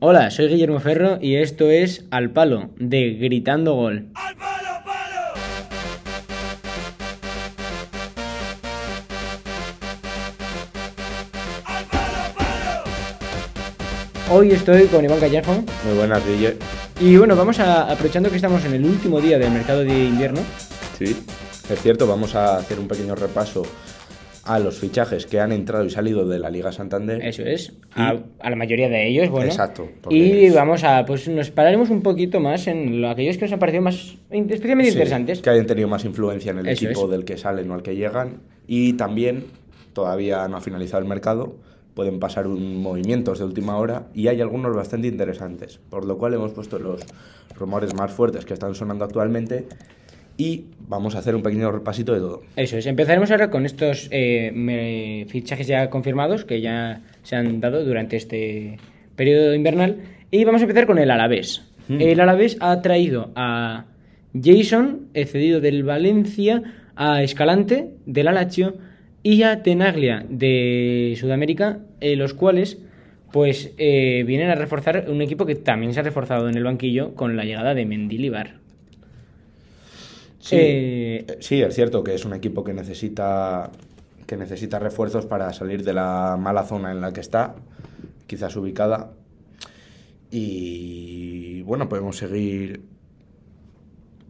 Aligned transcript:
Hola, 0.00 0.30
soy 0.30 0.46
Guillermo 0.46 0.78
Ferro 0.78 1.18
y 1.20 1.34
esto 1.34 1.68
es 1.70 2.04
Al 2.12 2.30
Palo, 2.30 2.70
de 2.76 3.14
Gritando 3.14 3.74
Gol. 3.74 4.06
Hoy 14.30 14.52
estoy 14.52 14.86
con 14.86 15.04
Iván 15.04 15.18
Callejo. 15.18 15.64
Muy 15.84 15.96
buenas, 15.96 16.24
DJ. 16.24 16.56
Y 17.00 17.16
bueno, 17.16 17.34
vamos 17.34 17.58
a, 17.58 17.90
aprovechando 17.90 18.30
que 18.30 18.36
estamos 18.36 18.64
en 18.66 18.74
el 18.74 18.84
último 18.84 19.20
día 19.20 19.36
del 19.36 19.50
mercado 19.50 19.80
de 19.80 20.04
invierno. 20.04 20.42
Sí, 20.96 21.16
es 21.68 21.82
cierto, 21.82 22.06
vamos 22.06 22.36
a 22.36 22.58
hacer 22.58 22.78
un 22.78 22.86
pequeño 22.86 23.16
repaso 23.16 23.64
a 24.48 24.58
los 24.58 24.78
fichajes 24.78 25.26
que 25.26 25.38
han 25.40 25.52
entrado 25.52 25.84
y 25.84 25.90
salido 25.90 26.26
de 26.26 26.38
la 26.38 26.50
Liga 26.50 26.72
Santander. 26.72 27.20
Eso 27.24 27.42
es, 27.42 27.72
a, 27.94 28.16
a 28.40 28.50
la 28.50 28.56
mayoría 28.56 28.88
de 28.88 29.06
ellos, 29.08 29.28
bueno. 29.28 29.46
Exacto. 29.46 29.88
Y 30.10 30.48
vamos 30.50 30.82
a, 30.84 31.04
pues 31.04 31.28
nos 31.28 31.50
pararemos 31.50 31.90
un 31.90 32.02
poquito 32.02 32.40
más 32.40 32.66
en 32.66 33.00
lo- 33.02 33.10
aquellos 33.10 33.36
que 33.36 33.44
nos 33.44 33.52
han 33.52 33.58
parecido 33.58 33.82
más 33.82 34.16
especialmente 34.30 34.90
Sí, 34.90 34.96
interesantes. 34.96 35.40
Que 35.42 35.50
hayan 35.50 35.66
tenido 35.66 35.86
más 35.88 36.04
influencia 36.04 36.50
en 36.52 36.58
el 36.58 36.68
Eso 36.68 36.86
equipo 36.86 37.04
es. 37.04 37.10
del 37.10 37.24
que 37.24 37.36
salen 37.36 37.70
o 37.70 37.74
al 37.74 37.82
que 37.82 37.94
llegan. 37.94 38.40
Y 38.66 38.94
también, 38.94 39.44
todavía 39.92 40.48
no 40.48 40.56
ha 40.56 40.60
finalizado 40.60 41.02
el 41.02 41.08
mercado, 41.08 41.56
pueden 41.94 42.18
pasar 42.20 42.46
un, 42.46 42.80
movimientos 42.80 43.38
de 43.40 43.44
última 43.44 43.76
hora 43.76 44.06
y 44.14 44.28
hay 44.28 44.40
algunos 44.40 44.74
bastante 44.74 45.08
interesantes. 45.08 45.78
Por 45.90 46.04
lo 46.04 46.16
cual 46.16 46.34
hemos 46.34 46.52
puesto 46.52 46.78
los 46.78 47.00
rumores 47.56 47.94
más 47.94 48.12
fuertes 48.12 48.44
que 48.44 48.54
están 48.54 48.74
sonando 48.74 49.04
actualmente 49.04 49.66
y 50.38 50.64
vamos 50.78 51.14
a 51.14 51.18
hacer 51.18 51.34
un 51.34 51.42
pequeño 51.42 51.70
repasito 51.70 52.14
de 52.14 52.20
todo. 52.20 52.42
Eso 52.56 52.78
es, 52.78 52.86
empezaremos 52.86 53.30
ahora 53.30 53.50
con 53.50 53.66
estos 53.66 54.08
eh, 54.10 55.26
fichajes 55.28 55.66
ya 55.66 55.90
confirmados 55.90 56.46
que 56.46 56.62
ya 56.62 57.02
se 57.24 57.36
han 57.36 57.60
dado 57.60 57.84
durante 57.84 58.16
este 58.16 58.78
periodo 59.16 59.54
invernal. 59.54 59.98
Y 60.30 60.44
vamos 60.44 60.62
a 60.62 60.64
empezar 60.64 60.86
con 60.86 60.98
el 60.98 61.10
Alavés. 61.10 61.64
Mm. 61.88 62.00
El 62.00 62.20
Alavés 62.20 62.56
ha 62.60 62.80
traído 62.80 63.32
a 63.34 63.86
Jason, 64.32 65.08
cedido 65.12 65.60
del 65.60 65.82
Valencia, 65.82 66.62
a 66.94 67.22
Escalante, 67.22 67.90
del 68.06 68.28
Alacho, 68.28 68.76
y 69.22 69.42
a 69.42 69.62
Tenaglia, 69.62 70.24
de 70.28 71.14
Sudamérica, 71.18 71.80
eh, 72.00 72.14
los 72.14 72.32
cuales 72.32 72.78
pues 73.32 73.74
eh, 73.76 74.22
vienen 74.26 74.50
a 74.50 74.54
reforzar 74.54 75.06
un 75.08 75.20
equipo 75.20 75.44
que 75.44 75.54
también 75.56 75.92
se 75.92 76.00
ha 76.00 76.02
reforzado 76.02 76.48
en 76.48 76.56
el 76.56 76.64
banquillo 76.64 77.14
con 77.14 77.36
la 77.36 77.44
llegada 77.44 77.74
de 77.74 77.84
Mendilibar. 77.84 78.67
Sí, 80.48 80.56
Eh, 80.56 81.24
eh, 81.28 81.36
sí, 81.40 81.60
es 81.60 81.74
cierto 81.74 82.02
que 82.02 82.14
es 82.14 82.24
un 82.24 82.32
equipo 82.32 82.64
que 82.64 82.72
necesita, 82.72 83.70
que 84.26 84.34
necesita 84.38 84.78
refuerzos 84.78 85.26
para 85.26 85.52
salir 85.52 85.84
de 85.84 85.92
la 85.92 86.38
mala 86.40 86.62
zona 86.62 86.90
en 86.90 87.02
la 87.02 87.12
que 87.12 87.20
está, 87.20 87.54
quizás 88.26 88.56
ubicada. 88.56 89.10
Y 90.30 91.60
bueno, 91.62 91.86
podemos 91.90 92.16
seguir. 92.16 92.80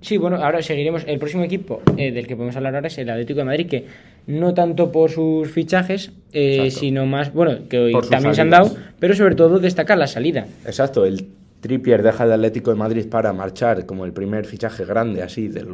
Sí, 0.01 0.17
bueno, 0.17 0.43
ahora 0.43 0.61
seguiremos. 0.61 1.05
El 1.07 1.21
próximo 1.21 1.45
equipo 1.45 1.83
eh, 1.97 2.11
del 2.11 2.27
que 2.27 2.35
podemos 2.35 2.57
hablar 2.57 2.75
ahora 2.75 2.89
es 2.89 2.99
el 2.99 3.11
Atlético 3.11 3.39
de 3.39 3.45
Madrid, 3.45 3.69
que 3.69 3.85
no 4.27 4.55
tanto 4.55 4.91
por 4.91 5.13
sus 5.13 5.49
fichajes, 5.53 6.11
eh, 6.33 6.73
sino 6.73 7.07
más, 7.07 7.33
bueno, 7.33 7.69
que 7.69 7.79
hoy 7.79 7.93
también 8.11 8.35
se 8.35 8.41
han 8.41 8.51
dado, 8.51 8.77
pero 8.99 9.15
sobre 9.15 9.37
todo 9.37 9.61
destacar 9.61 9.99
la 9.99 10.09
salida. 10.09 10.49
Exacto, 10.67 11.05
el 11.05 11.29
Trippier 11.61 12.03
deja 12.03 12.25
el 12.25 12.33
Atlético 12.33 12.71
de 12.71 12.77
Madrid 12.77 13.07
para 13.09 13.33
marchar 13.33 13.87
como 13.87 14.05
el 14.05 14.13
primer 14.13 14.45
fichaje 14.45 14.85
grande 14.85 15.23
así 15.23 15.49
del 15.49 15.67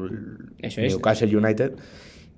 Eso 0.61 0.81
es. 0.81 0.93
Newcastle 0.93 1.37
United. 1.37 1.73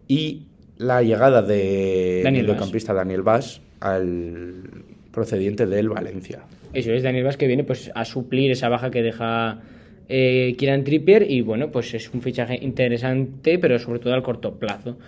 Y 0.08 0.42
la 0.78 1.02
llegada 1.02 1.42
de 1.42 2.20
Daniel 2.24 2.46
mediocampista 2.46 2.92
Daniel 2.92 3.22
Vaz 3.22 3.60
al 3.80 4.54
procediente 5.12 5.66
del 5.66 5.88
Valencia. 5.88 6.40
Eso 6.72 6.92
es, 6.92 7.02
Daniel 7.02 7.24
Vaz 7.24 7.36
que 7.36 7.46
viene 7.46 7.64
pues 7.64 7.90
a 7.94 8.04
suplir 8.04 8.50
esa 8.50 8.68
baja 8.68 8.90
que 8.90 9.02
deja 9.02 9.60
eh, 10.08 10.54
Kieran 10.58 10.84
Trippier 10.84 11.30
y 11.30 11.40
bueno, 11.40 11.70
pues 11.70 11.94
es 11.94 12.12
un 12.12 12.22
fichaje 12.22 12.58
interesante, 12.60 13.58
pero 13.58 13.78
sobre 13.78 14.00
todo 14.00 14.12
al 14.12 14.22
corto 14.22 14.54
plazo. 14.58 14.98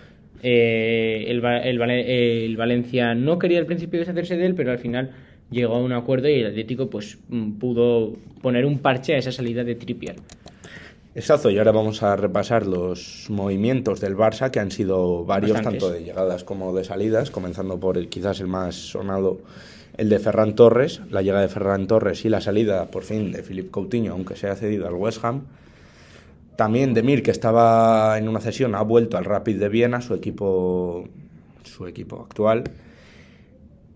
Eh, 0.43 1.25
el, 1.29 1.45
el 1.45 1.81
el 1.83 2.57
Valencia 2.57 3.15
no 3.15 3.39
quería 3.39 3.59
al 3.59 3.67
principio 3.67 3.99
deshacerse 3.99 4.37
de 4.37 4.47
él, 4.47 4.55
pero 4.55 4.71
al 4.71 4.79
final 4.79 5.11
llegó 5.51 5.77
a 5.77 5.79
un 5.79 5.93
acuerdo 5.93 6.29
y 6.29 6.41
el 6.41 6.47
Atlético 6.47 6.89
pues 6.91 7.19
mm, 7.29 7.53
pudo 7.53 8.15
poner 8.43 8.67
un 8.67 8.79
parche 8.79 9.15
a 9.15 9.19
esa 9.19 9.33
salida 9.33 9.65
de 9.65 9.75
Trippier. 9.75 10.17
Exacto, 11.15 11.51
y 11.51 11.59
ahora 11.59 11.73
vamos 11.73 12.03
a 12.03 12.15
repasar 12.15 12.67
los 12.67 13.27
movimientos 13.29 14.01
del 14.01 14.17
Barça, 14.17 14.51
que 14.51 14.61
han 14.61 14.71
sido 14.71 15.25
varios, 15.25 15.55
Bastantes. 15.55 15.83
tanto 15.83 15.93
de 15.93 16.05
llegadas 16.05 16.45
como 16.45 16.73
de 16.73 16.85
salidas, 16.85 17.31
comenzando 17.31 17.81
por 17.81 17.99
el 17.99 18.09
quizás 18.09 18.39
el 18.41 18.47
más 18.47 18.77
sonado, 18.77 19.41
el 19.97 20.09
de 20.11 20.21
Ferran 20.21 20.55
Torres, 20.55 21.01
la 21.11 21.23
llegada 21.23 21.43
de 21.43 21.49
Ferran 21.49 21.89
Torres 21.89 22.25
y 22.25 22.29
la 22.29 22.41
salida 22.41 22.91
por 22.93 23.03
fin 23.03 23.33
de 23.33 23.43
Philippe 23.43 23.71
Coutinho, 23.71 24.13
aunque 24.13 24.37
se 24.37 24.49
ha 24.49 24.55
cedido 24.55 24.87
al 24.87 24.95
West 24.95 25.25
Ham. 25.25 25.43
También 26.55 26.95
Demir, 26.95 27.23
que 27.23 27.33
estaba 27.33 28.17
en 28.19 28.29
una 28.29 28.41
cesión, 28.41 28.75
ha 28.77 28.83
vuelto 28.83 29.17
al 29.17 29.25
Rapid 29.25 29.59
de 29.59 29.69
Viena, 29.69 30.01
su 30.01 30.15
equipo, 30.15 31.09
su 31.65 31.87
equipo 31.87 32.23
actual. 32.23 32.65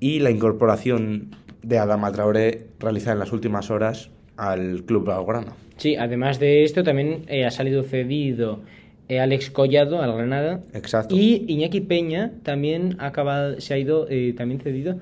Y 0.00 0.18
la 0.18 0.30
incorporación 0.30 1.36
de 1.62 1.78
Adama 1.78 2.12
Traoré, 2.12 2.66
realizada 2.78 3.14
en 3.14 3.18
las 3.20 3.32
últimas 3.32 3.70
horas 3.70 4.10
al 4.36 4.84
Club 4.84 5.04
Blaugrana. 5.04 5.54
Sí, 5.76 5.96
además 5.96 6.38
de 6.38 6.64
esto 6.64 6.82
también 6.82 7.24
eh, 7.28 7.44
ha 7.44 7.50
salido 7.50 7.82
cedido 7.82 8.60
eh, 9.08 9.20
Alex 9.20 9.50
Collado 9.50 10.00
al 10.00 10.12
Granada 10.14 10.60
Exacto. 10.74 11.14
y 11.16 11.44
Iñaki 11.48 11.80
Peña 11.80 12.32
también 12.42 12.96
ha 12.98 13.06
acabado, 13.06 13.60
se 13.60 13.74
ha 13.74 13.78
ido 13.78 14.06
eh, 14.08 14.34
también 14.36 14.60
cedido 14.60 14.98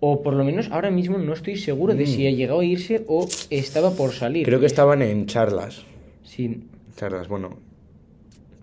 o 0.00 0.22
por 0.22 0.34
lo 0.34 0.44
menos 0.44 0.70
ahora 0.70 0.90
mismo 0.90 1.18
no 1.18 1.32
estoy 1.32 1.56
seguro 1.56 1.94
de 1.94 2.06
si 2.06 2.26
ha 2.26 2.30
llegado 2.30 2.60
a 2.60 2.64
irse 2.64 3.04
o 3.08 3.26
estaba 3.50 3.90
por 3.90 4.12
salir. 4.12 4.42
Mm. 4.42 4.46
Creo 4.46 4.60
que 4.60 4.66
estaban 4.66 5.02
en 5.02 5.26
charlas. 5.26 5.84
Sí, 6.22 6.62
Charlas, 6.98 7.28
bueno. 7.28 7.56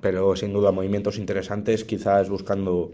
Pero 0.02 0.36
sin 0.36 0.52
duda 0.52 0.72
movimientos 0.72 1.18
interesantes, 1.18 1.86
quizás 1.86 2.30
buscando 2.30 2.92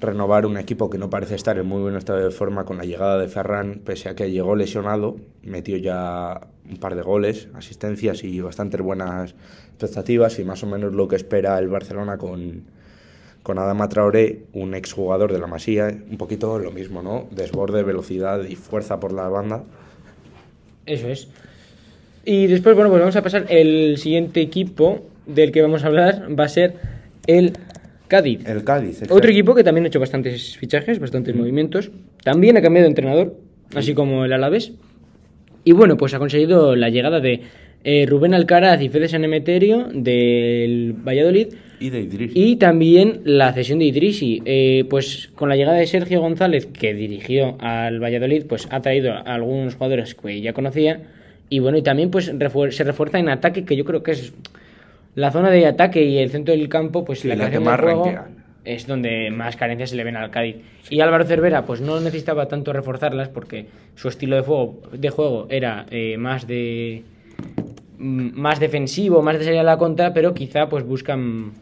renovar 0.00 0.46
un 0.46 0.56
equipo 0.56 0.88
que 0.88 0.98
no 0.98 1.10
parece 1.10 1.34
estar 1.34 1.58
en 1.58 1.66
muy 1.66 1.82
buen 1.82 1.96
estado 1.96 2.20
de 2.20 2.30
forma 2.30 2.64
con 2.64 2.78
la 2.78 2.84
llegada 2.84 3.18
de 3.18 3.28
Ferran, 3.28 3.80
pese 3.84 4.08
a 4.08 4.14
que 4.14 4.30
llegó 4.30 4.56
lesionado, 4.56 5.16
metió 5.42 5.76
ya 5.76 6.40
un 6.68 6.78
par 6.78 6.94
de 6.94 7.02
goles, 7.02 7.48
asistencias 7.54 8.24
y 8.24 8.40
bastantes 8.40 8.80
buenas 8.80 9.34
expectativas 9.68 10.38
y 10.38 10.44
más 10.44 10.62
o 10.62 10.66
menos 10.66 10.94
lo 10.94 11.08
que 11.08 11.16
espera 11.16 11.58
el 11.58 11.68
Barcelona 11.68 12.16
con, 12.16 12.64
con 13.42 13.58
Adama 13.58 13.88
Traoré, 13.88 14.44
un 14.52 14.74
exjugador 14.74 15.32
de 15.32 15.38
la 15.38 15.46
Masía, 15.46 15.88
un 16.10 16.16
poquito 16.16 16.58
lo 16.58 16.70
mismo, 16.70 17.02
¿no? 17.02 17.28
Desborde, 17.30 17.82
velocidad 17.82 18.44
y 18.44 18.56
fuerza 18.56 19.00
por 19.00 19.12
la 19.12 19.28
banda. 19.28 19.64
eso 20.86 21.08
es. 21.08 21.28
Y 22.24 22.46
después, 22.46 22.74
bueno, 22.74 22.90
pues 22.90 23.00
vamos 23.00 23.16
a 23.16 23.22
pasar. 23.22 23.46
El 23.48 23.96
siguiente 23.98 24.40
equipo 24.40 25.00
del 25.26 25.52
que 25.52 25.62
vamos 25.62 25.84
a 25.84 25.86
hablar 25.86 26.28
va 26.38 26.44
a 26.44 26.48
ser 26.48 26.76
el 27.26 27.56
Cádiz. 28.10 28.46
El 28.46 28.64
Cádiz. 28.64 28.96
Otro 29.04 29.14
exacto. 29.16 29.28
equipo 29.28 29.54
que 29.54 29.64
también 29.64 29.84
ha 29.84 29.88
hecho 29.88 30.00
bastantes 30.00 30.56
fichajes, 30.58 30.98
bastantes 30.98 31.34
movimientos. 31.34 31.90
También 32.22 32.56
ha 32.58 32.60
cambiado 32.60 32.84
de 32.84 32.88
entrenador, 32.90 33.36
así 33.74 33.94
como 33.94 34.24
el 34.26 34.32
Alavés. 34.32 34.72
Y 35.64 35.72
bueno, 35.72 35.96
pues 35.96 36.12
ha 36.14 36.18
conseguido 36.18 36.74
la 36.74 36.88
llegada 36.90 37.20
de 37.20 37.40
eh, 37.84 38.06
Rubén 38.06 38.34
Alcaraz 38.34 38.82
y 38.82 38.88
Fede 38.88 39.08
Sanemeterio 39.08 39.88
del 39.94 40.92
Valladolid. 40.94 41.48
Y 41.78 41.88
de 41.90 42.00
Idris. 42.00 42.32
Y 42.34 42.56
también 42.56 43.20
la 43.24 43.52
cesión 43.54 43.78
de 43.78 43.86
Idrisi. 43.86 44.42
Eh, 44.44 44.84
pues 44.90 45.30
con 45.34 45.48
la 45.48 45.56
llegada 45.56 45.78
de 45.78 45.86
Sergio 45.86 46.20
González, 46.20 46.66
que 46.66 46.92
dirigió 46.94 47.56
al 47.60 48.00
Valladolid, 48.02 48.44
pues 48.46 48.66
ha 48.70 48.80
traído 48.82 49.12
a 49.12 49.20
algunos 49.20 49.76
jugadores 49.76 50.14
que 50.14 50.40
ya 50.42 50.52
conocía. 50.52 51.00
Y 51.48 51.60
bueno, 51.60 51.78
y 51.78 51.82
también 51.82 52.10
pues 52.10 52.32
refuer- 52.34 52.72
se 52.72 52.84
refuerza 52.84 53.18
en 53.18 53.28
ataque, 53.28 53.64
que 53.64 53.76
yo 53.76 53.84
creo 53.84 54.02
que 54.02 54.12
es 54.12 54.32
la 55.14 55.30
zona 55.30 55.50
de 55.50 55.66
ataque 55.66 56.02
y 56.02 56.18
el 56.18 56.30
centro 56.30 56.54
del 56.54 56.68
campo, 56.68 57.04
pues 57.04 57.20
Sí, 57.20 57.28
la, 57.28 57.36
la 57.36 57.50
que 57.50 57.60
más 57.60 57.80
es 58.64 58.86
donde 58.86 59.30
más 59.30 59.56
carencias 59.56 59.90
se 59.90 59.96
le 59.96 60.04
ven 60.04 60.16
al 60.16 60.30
Cádiz. 60.30 60.56
Y 60.90 61.00
Álvaro 61.00 61.24
Cervera, 61.24 61.64
pues 61.64 61.80
no 61.80 62.00
necesitaba 62.00 62.46
tanto 62.46 62.72
reforzarlas 62.72 63.28
porque 63.28 63.66
su 63.94 64.08
estilo 64.08 64.36
de 64.36 64.42
juego, 64.42 64.80
de 64.92 65.10
juego 65.10 65.46
era 65.50 65.86
eh, 65.90 66.16
más 66.18 66.46
de 66.46 67.02
mm, 67.98 68.38
más 68.38 68.60
defensivo, 68.60 69.22
más 69.22 69.38
de 69.38 69.44
salir 69.44 69.60
a 69.60 69.64
la 69.64 69.78
contra, 69.78 70.12
pero 70.12 70.34
quizá 70.34 70.68
pues 70.68 70.84
buscan 70.84 71.52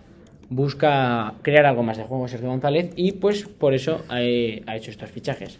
busca 0.51 1.35
crear 1.43 1.67
algo 1.67 1.83
más 1.83 1.99
de 1.99 2.05
juego 2.05 2.27
Sergio 2.27 2.49
González 2.49 2.91
y 2.97 3.13
pues 3.13 3.45
por 3.45 3.75
eso 3.75 4.03
eh, 4.17 4.63
ha 4.67 4.77
hecho 4.77 4.91
estos 4.91 5.11
fichajes. 5.11 5.59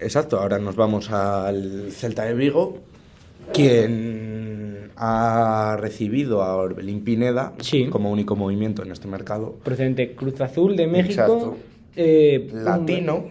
Exacto, 0.00 0.38
ahora 0.38 0.58
nos 0.58 0.76
vamos 0.76 1.10
al 1.10 1.90
Celta 1.90 2.24
de 2.24 2.34
Vigo, 2.34 2.80
quien 3.52 4.90
ha 4.96 5.76
recibido 5.78 6.42
a 6.42 6.56
Orbelín 6.56 7.04
Pineda 7.04 7.52
Sí. 7.60 7.86
como 7.86 8.10
único 8.10 8.34
movimiento 8.36 8.82
en 8.82 8.92
este 8.92 9.08
mercado. 9.08 9.56
Procedente 9.62 10.12
Cruz 10.14 10.40
Azul 10.40 10.76
de 10.76 10.86
México. 10.86 11.56
Eh, 11.96 12.48
Latino. 12.52 13.24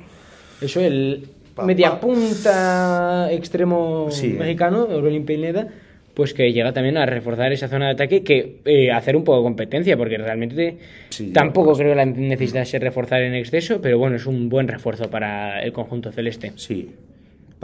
Eso, 0.61 0.79
el 0.79 1.27
Papá. 1.55 1.65
media 1.67 1.99
punta 1.99 3.29
extremo 3.31 4.07
Sí. 4.09 4.29
mexicano, 4.29 4.83
Orbelín 4.89 5.25
Pineda, 5.25 5.67
pues 6.13 6.33
que 6.33 6.53
llega 6.53 6.71
también 6.71 6.97
a 6.97 7.05
reforzar 7.05 7.51
esa 7.51 7.67
zona 7.67 7.87
de 7.87 7.91
ataque, 7.93 8.23
que 8.23 8.61
eh, 8.65 8.91
hacer 8.91 9.15
un 9.15 9.23
poco 9.23 9.39
de 9.39 9.43
competencia, 9.43 9.97
porque 9.97 10.17
realmente 10.17 10.77
Sí, 11.09 11.31
tampoco 11.33 11.73
creo 11.73 11.89
que 11.91 11.95
la 11.95 12.05
necesitase 12.05 12.79
reforzar 12.79 13.21
en 13.21 13.33
exceso, 13.35 13.81
pero 13.81 13.97
bueno, 13.97 14.15
es 14.15 14.25
un 14.25 14.49
buen 14.49 14.67
refuerzo 14.67 15.09
para 15.09 15.61
el 15.61 15.73
conjunto 15.73 16.11
celeste. 16.11 16.53
Sí. 16.55 16.89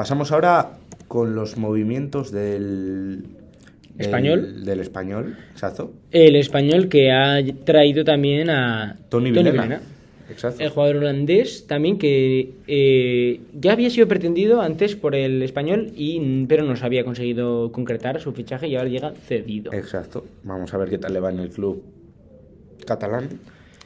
Pasamos 0.01 0.31
ahora 0.31 0.79
con 1.07 1.35
los 1.35 1.57
movimientos 1.57 2.31
del... 2.31 3.21
del- 3.21 3.99
¿Español? 3.99 4.65
Del 4.65 4.79
español, 4.79 5.37
exacto. 5.51 5.93
El 6.09 6.35
español 6.37 6.89
que 6.89 7.11
ha 7.11 7.39
traído 7.63 8.03
también 8.03 8.49
a 8.49 8.97
Tony, 9.09 9.29
Vilena. 9.29 9.79
Exacto. 10.27 10.63
El 10.63 10.69
jugador 10.71 10.95
holandés 10.95 11.67
también 11.67 11.99
que 11.99 12.51
eh, 12.65 13.41
ya 13.53 13.73
había 13.73 13.91
sido 13.91 14.07
pretendido 14.07 14.59
antes 14.59 14.95
por 14.95 15.13
el 15.13 15.43
español, 15.43 15.91
y, 15.95 16.47
pero 16.47 16.63
no 16.63 16.75
se 16.75 16.83
había 16.83 17.03
conseguido 17.03 17.71
concretar 17.71 18.19
su 18.19 18.31
fichaje 18.31 18.69
y 18.69 18.75
ahora 18.77 18.89
llega 18.89 19.11
cedido. 19.11 19.71
Exacto. 19.71 20.25
Vamos 20.41 20.73
a 20.73 20.79
ver 20.79 20.89
qué 20.89 20.97
tal 20.97 21.13
le 21.13 21.19
va 21.19 21.29
en 21.31 21.41
el 21.41 21.49
club 21.51 21.83
catalán 22.87 23.29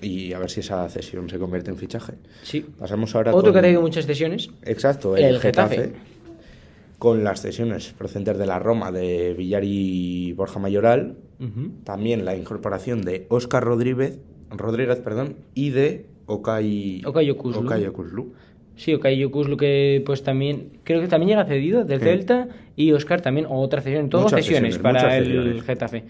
y 0.01 0.33
a 0.33 0.39
ver 0.39 0.49
si 0.49 0.59
esa 0.59 0.87
cesión 0.89 1.29
se 1.29 1.39
convierte 1.39 1.71
en 1.71 1.77
fichaje. 1.77 2.13
Sí. 2.43 2.65
Pasamos 2.77 3.15
ahora 3.15 3.31
Otro 3.31 3.45
con... 3.45 3.53
que 3.53 3.59
ha 3.59 3.61
traído 3.61 3.81
muchas 3.81 4.05
cesiones. 4.05 4.49
Exacto, 4.63 5.15
el, 5.15 5.23
El 5.25 5.39
Getafe. 5.39 5.75
Getafe. 5.75 5.95
Con 6.97 7.23
las 7.23 7.41
cesiones 7.41 7.93
procedentes 7.97 8.37
de 8.37 8.45
la 8.45 8.57
Roma, 8.59 8.91
de 8.91 9.33
Villar 9.37 9.63
y 9.65 10.33
Borja 10.33 10.59
Mayoral. 10.59 11.17
También 11.83 12.23
la 12.23 12.35
incorporación 12.35 13.01
de 13.03 13.25
Óscar 13.29 13.63
Rodríguez, 13.63 14.19
Rodríguez 14.49 14.99
perdón, 14.99 15.35
y 15.53 15.71
de 15.71 16.05
Okay, 16.27 17.01
Okay 17.05 17.29
Okuslu. 17.29 17.89
Okuslu. 17.89 18.33
Sí, 18.75 18.93
Okay 18.93 19.17
Yokuslu 19.17 19.57
que 19.57 20.01
pues 20.05 20.23
también 20.23 20.79
creo 20.83 21.01
que 21.01 21.07
también 21.07 21.29
llega 21.29 21.45
cedido 21.45 21.85
del 21.85 21.99
Sí. 21.99 22.05
Celta 22.05 22.47
y 22.75 22.91
Oscar 22.93 23.21
también 23.21 23.45
otra 23.49 23.81
cesión, 23.81 24.09
todas 24.09 24.31
cesiones 24.31 24.75
cesiones, 24.75 24.77
para 24.79 25.17
el. 25.17 25.61
Getafe. 25.61 26.03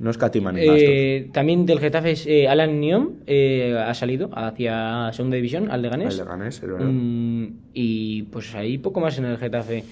No 0.00 0.10
escatiman 0.10 0.56
en 0.58 0.66
gastos. 0.66 0.82
Eh, 0.82 1.28
también 1.32 1.66
del 1.66 1.78
Getafe 1.78 2.12
es, 2.12 2.26
eh, 2.26 2.48
Alan 2.48 2.80
Niom 2.80 3.16
eh, 3.26 3.76
ha 3.78 3.92
salido 3.94 4.30
hacia 4.32 5.12
segunda 5.12 5.36
división 5.36 5.70
al 5.70 5.82
Leganés. 5.82 6.14
El 6.18 6.24
Leganés, 6.24 6.62
el. 6.62 6.70
Mm, 6.70 7.56
y 7.74 8.22
pues 8.24 8.54
ahí 8.54 8.78
poco 8.78 9.00
más 9.00 9.18
en 9.18 9.26
el 9.26 9.36
Getafe. 9.36 9.84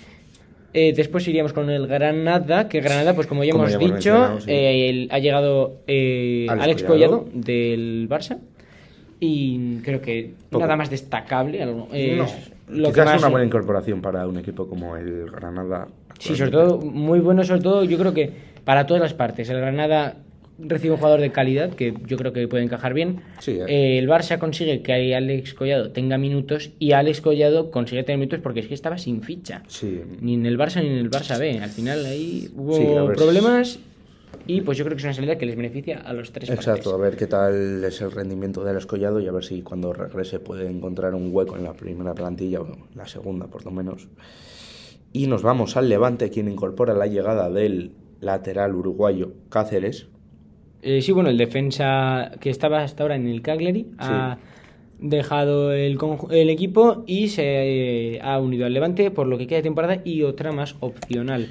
Eh, 0.73 0.93
después 0.97 1.27
iríamos 1.29 1.53
con 1.53 1.69
el 1.71 1.87
Granada, 1.87 2.69
que 2.69 2.81
Granada, 2.81 3.15
pues 3.15 3.27
como 3.27 3.45
ya 3.45 3.53
Como 3.53 3.67
hemos 3.69 3.81
ya 3.81 3.95
dicho, 3.95 4.41
sí. 4.41 4.51
eh, 4.51 4.89
el- 4.91 5.09
ha 5.11 5.19
llegado 5.19 5.81
eh, 5.87 6.47
Alex 6.49 6.65
Alex, 6.65 6.83
Collado. 6.85 7.19
Collado. 7.25 7.31
del 7.41 8.09
Barça. 8.11 8.39
Y 9.21 9.79
creo 9.79 10.01
que 10.01 10.33
Poco. 10.51 10.63
nada 10.63 10.77
más 10.77 10.91
destacable. 10.91 11.63
algo- 11.63 11.89
no, 11.91 11.95
es 11.95 12.51
lo 12.69 12.93
que 12.93 13.03
más- 13.03 13.19
una 13.21 13.29
buena 13.29 13.47
incorporación 13.47 14.01
para 14.01 14.27
un 14.27 14.39
equipo 14.39 14.67
como 14.69 14.97
el 14.97 15.31
Granada. 15.31 15.89
Sí, 16.19 16.35
sobre 16.37 16.51
todo, 16.51 16.79
muy 16.81 17.21
bueno, 17.21 17.45
sobre 17.45 17.61
todo, 17.61 17.85
yo 17.85 17.99
creo 17.99 18.13
que 18.15 18.31
para 18.69 18.85
todas 18.85 19.01
las 19.01 19.15
partes. 19.15 19.49
El 19.49 19.61
Granada 19.61 20.17
recibe 20.59 20.93
un 20.93 20.99
jugador 20.99 21.23
de 21.23 21.33
calidad 21.33 21.71
que 21.71 21.95
yo 22.05 22.19
creo 22.19 22.35
que 22.35 22.47
puede 22.49 22.65
encajar 22.65 22.93
bien. 22.93 23.23
Sí, 23.39 23.53
eh. 23.53 23.65
Eh, 23.67 23.99
el 23.99 24.07
Barça 24.07 24.39
consigue 24.39 24.83
que 24.83 25.15
Alex 25.15 25.55
Collado 25.55 25.91
tenga 25.91 26.19
minutos 26.19 26.73
y 26.79 26.93
Alex 26.93 27.23
Collado 27.23 27.71
consigue 27.71 28.03
tener 28.03 28.19
minutos 28.19 28.41
porque 28.43 28.61
es 28.61 28.67
que 28.67 28.75
estaba 28.75 28.99
sin 28.99 29.23
ficha. 29.23 29.63
Sí, 29.69 30.03
Ni 30.21 30.35
en 30.35 30.45
el 30.45 30.59
Barça 30.59 30.83
ni 30.83 30.89
en 30.89 30.99
el 30.99 31.11
Barça 31.11 31.39
B. 31.39 31.59
Al 31.61 31.71
final 31.71 32.05
ahí 32.05 32.51
hubo 32.55 32.77
Sí, 32.77 32.85
ver 32.85 33.17
problemas 33.17 33.79
y 34.47 34.61
pues 34.61 34.77
yo 34.77 34.85
creo 34.85 34.95
que 34.95 35.01
es 35.01 35.05
una 35.05 35.15
salida 35.15 35.39
que 35.39 35.47
les 35.47 35.57
beneficia 35.57 36.03
a 36.03 36.13
los 36.13 36.31
tres 36.31 36.51
Exacto, 36.51 36.95
a 36.95 36.99
ver 36.99 37.17
qué 37.17 37.27
tal 37.27 37.83
es 37.83 38.03
el 38.03 38.13
rendimiento 38.13 38.65
del 38.65 38.77
escollado 38.77 39.19
y 39.19 39.29
a 39.29 39.33
ver 39.33 39.45
si 39.45 39.63
cuando 39.63 39.95
regrese 39.95 40.41
puede 40.41 40.69
encontrar 40.69 41.15
un 41.15 41.35
hueco 41.35 41.57
en 41.57 41.65
la 41.65 41.73
primera 41.73 42.15
plantilla 42.15 42.61
o 42.61 42.69
la 42.95 43.09
segunda 43.09 43.47
por 43.47 43.65
lo 43.65 43.71
menos. 43.71 44.09
Y 45.15 45.27
nos 45.27 45.41
vamos 45.43 45.79
al 45.79 45.89
Levante, 45.89 46.29
quien 46.29 46.51
incorpora 46.51 46.93
la 46.93 47.07
llegada 47.07 47.49
del 47.49 47.93
lateral 48.21 48.75
uruguayo 48.75 49.33
Cáceres. 49.49 50.09
Eh, 50.83 51.03
sí, 51.03 51.13
bueno, 51.13 51.31
el 51.31 51.39
defensa 51.39 52.33
que 52.41 52.51
estaba 52.51 52.83
hasta 52.83 53.03
ahora 53.03 53.17
en 53.17 53.27
el 53.27 53.43
Cagliari 53.43 53.91
ha 53.99 54.39
dejado 54.99 55.73
el, 55.73 55.99
equipo 56.51 57.05
y 57.07 57.29
se 57.29 58.15
eh, 58.15 58.21
ha 58.23 58.39
unido 58.39 58.67
al 58.67 58.75
Levante 58.75 59.11
por 59.11 59.27
lo 59.27 59.39
que 59.39 59.47
queda 59.47 59.59
de 59.59 59.63
temporada 59.65 60.03
y 60.05 60.23
otra 60.23 60.53
más 60.53 60.77
opcional. 60.81 61.49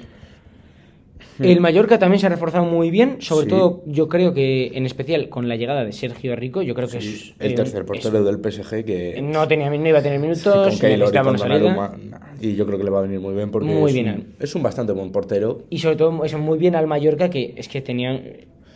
El 1.40 1.60
Mallorca 1.60 1.98
también 1.98 2.18
se 2.20 2.26
ha 2.26 2.30
reforzado 2.30 2.64
muy 2.64 2.90
bien, 2.90 3.16
sobre 3.20 3.44
Sí. 3.44 3.50
todo 3.50 3.82
yo 3.86 4.08
creo 4.08 4.34
que 4.34 4.72
en 4.74 4.86
especial 4.86 5.28
con 5.28 5.48
la 5.48 5.56
llegada 5.56 5.84
de 5.84 5.92
Sergio 5.92 6.34
Rico, 6.36 6.62
yo 6.62 6.74
creo 6.74 6.88
que 6.88 7.00
Sí, 7.00 7.08
es 7.08 7.34
el 7.38 7.52
eh, 7.52 7.54
tercer 7.54 7.80
es- 7.82 7.86
portero 7.86 8.24
del 8.24 8.38
PSG 8.40 8.84
que 8.84 9.20
no 9.22 9.46
tenía 9.46 9.70
no 9.70 9.88
iba 9.88 9.98
a 9.98 10.02
tener 10.02 10.18
minutos, 10.18 10.68
con 10.70 10.78
Keylor 10.78 11.14
y 11.14 11.18
con. 11.18 11.36
Donnarumma, 11.36 11.92
y 12.40 12.54
yo 12.54 12.66
creo 12.66 12.78
que 12.78 12.84
le 12.84 12.90
va 12.90 12.98
a 12.98 13.02
venir 13.02 13.20
muy 13.20 13.34
bien 13.34 13.50
porque 13.50 13.68
Muy 13.68 13.90
es, 13.90 13.94
bien. 13.94 14.08
Un, 14.08 14.34
es 14.40 14.54
un 14.54 14.62
bastante 14.62 14.92
buen 14.92 15.10
portero. 15.12 15.62
Y 15.70 15.78
sobre 15.78 15.96
todo 15.96 16.24
eso 16.24 16.38
muy 16.38 16.58
bien 16.58 16.74
al 16.74 16.86
Mallorca 16.86 17.28
que 17.30 17.54
es 17.56 17.68
que 17.68 17.80
tenían 17.80 18.20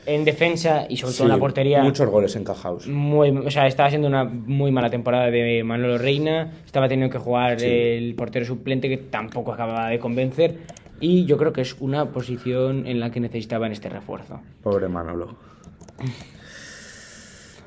en 0.05 0.25
defensa 0.25 0.87
y 0.89 0.97
sobre 0.97 1.13
todo 1.15 1.25
en 1.25 1.29
Sí, 1.31 1.35
la 1.37 1.39
portería 1.39 1.83
Muchos 1.85 2.09
goles 2.11 2.35
encajados. 2.35 2.89
muy, 2.89 3.31
o 3.31 3.51
sea, 3.53 3.67
estaba 3.69 3.89
siendo 3.89 4.09
una 4.09 4.25
muy 4.25 4.73
mala 4.73 4.91
temporada 4.91 5.31
de 5.31 5.63
Manolo 5.63 5.97
Reina, 5.97 6.51
estaba 6.67 6.89
teniendo 6.89 7.13
que 7.13 7.19
jugar 7.19 7.61
Sí. 7.61 7.67
el 7.69 8.15
portero 8.17 8.45
suplente 8.45 8.89
que 8.89 8.97
tampoco 8.97 9.53
acababa 9.53 9.89
de 9.91 10.01
convencer 10.01 10.55
y 11.03 11.25
yo 11.25 11.37
creo 11.37 11.53
que 11.53 11.63
es 11.63 11.77
una 11.81 12.13
posición 12.13 12.87
en 12.87 13.01
la 13.01 13.11
que 13.11 13.19
necesitaban 13.19 13.73
este 13.73 13.89
refuerzo. 13.89 14.41
Pobre 14.63 14.89
Manolo. 14.89 15.35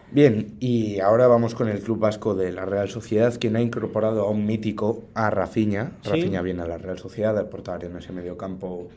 Bien, 0.10 0.56
y 0.62 1.02
ahora 1.02 1.28
vamos 1.28 1.54
con 1.54 1.68
el 1.68 1.82
club 1.82 2.00
vasco 2.00 2.34
de 2.34 2.54
la 2.54 2.64
Real 2.64 2.88
Sociedad, 2.88 3.36
quien 3.38 3.58
ha 3.58 3.62
incorporado 3.62 4.26
a 4.26 4.30
un 4.30 4.46
mítico, 4.46 5.04
a 5.14 5.30
Rafinha. 5.30 5.92
Sí. 6.02 6.12
Rafinha 6.12 6.42
viene 6.42 6.62
a 6.62 6.68
la 6.68 6.78
Real 6.78 6.98
Sociedad 6.98 7.38
a 7.38 7.42
aportar 7.42 7.84
en 7.84 7.98
ese 7.98 8.14
medio 8.14 8.38
campo 8.38 8.88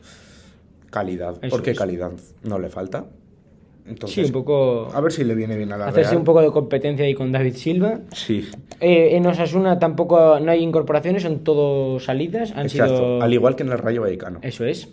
calidad. 0.89 1.37
Eso 1.41 1.49
porque 1.49 1.71
es. 1.71 1.77
calidad 1.77 2.13
no 2.43 2.59
le 2.59 2.69
falta. 2.69 3.07
Entonces, 3.89 4.15
sí, 4.15 4.21
un 4.25 4.31
poco 4.31 4.87
A 4.93 5.01
ver 5.01 5.11
si 5.11 5.23
le 5.23 5.33
viene 5.35 5.57
bien 5.57 5.71
a 5.73 5.77
la 5.77 5.87
hacerse 5.87 6.11
Real. 6.11 6.19
un 6.19 6.23
poco 6.23 6.41
de 6.41 6.51
competencia 6.51 7.05
ahí 7.05 7.13
con 7.15 7.31
David 7.31 7.55
Silva. 7.55 7.99
Sí, 8.13 8.47
Eh, 8.79 9.15
en 9.17 9.25
Osasuna 9.25 9.79
tampoco 9.79 10.39
no 10.39 10.51
hay 10.51 10.63
incorporaciones, 10.63 11.23
son 11.23 11.39
todo 11.43 11.99
salidas, 11.99 12.51
han 12.55 12.67
exacto. 12.67 12.95
sido 12.95 13.21
Al 13.21 13.33
igual 13.33 13.55
que 13.55 13.63
en 13.63 13.71
el 13.71 13.77
Rayo 13.79 14.01
Vallecano. 14.01 14.39
Eso 14.43 14.63
es. 14.65 14.89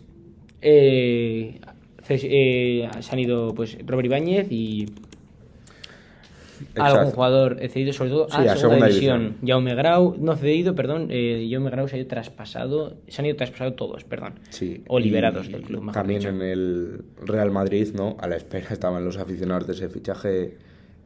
Eh, 0.63 1.61
eh, 2.09 2.89
se 3.01 3.13
han 3.13 3.19
ido 3.19 3.53
pues 3.55 3.77
Robert 3.87 4.07
Ibáñez 4.07 4.47
y 4.51 4.87
algún 6.77 6.87
Exacto. 6.87 7.11
jugador 7.15 7.59
cedido, 7.69 7.93
sobre 7.93 8.11
todo 8.11 8.27
Sí, 8.29 8.35
a, 8.35 8.37
segunda, 8.37 8.57
segunda 8.57 8.87
división. 8.89 9.19
división. 9.21 9.49
Jaume 9.49 9.75
Grau, 9.75 10.17
no 10.19 10.37
cedido, 10.37 10.75
perdón. 10.75 11.09
Eh, 11.11 11.49
Jaume 11.51 11.71
Grau 11.71 11.89
se 11.89 11.97
ha 11.97 11.99
ido 11.99 12.09
traspasado. 12.09 12.97
Se 13.09 13.21
han 13.23 13.27
ido 13.27 13.37
traspasados 13.37 13.77
todos, 13.77 14.05
perdón. 14.05 14.35
Sí, 14.51 14.83
O 14.89 14.99
liberados 14.99 15.49
y 15.49 15.53
del 15.53 15.63
club, 15.63 15.93
También 15.93 16.21
dicho. 16.21 16.31
en 16.31 16.43
el 16.43 17.01
Real 17.25 17.51
Madrid, 17.51 17.89
¿no? 17.95 18.17
A 18.21 18.29
la 18.29 18.37
espera 18.37 18.69
estaban 18.71 19.05
los 19.05 19.17
aficionados 19.19 19.67
de 19.67 19.73
ese 19.75 19.89
fichaje 19.89 20.57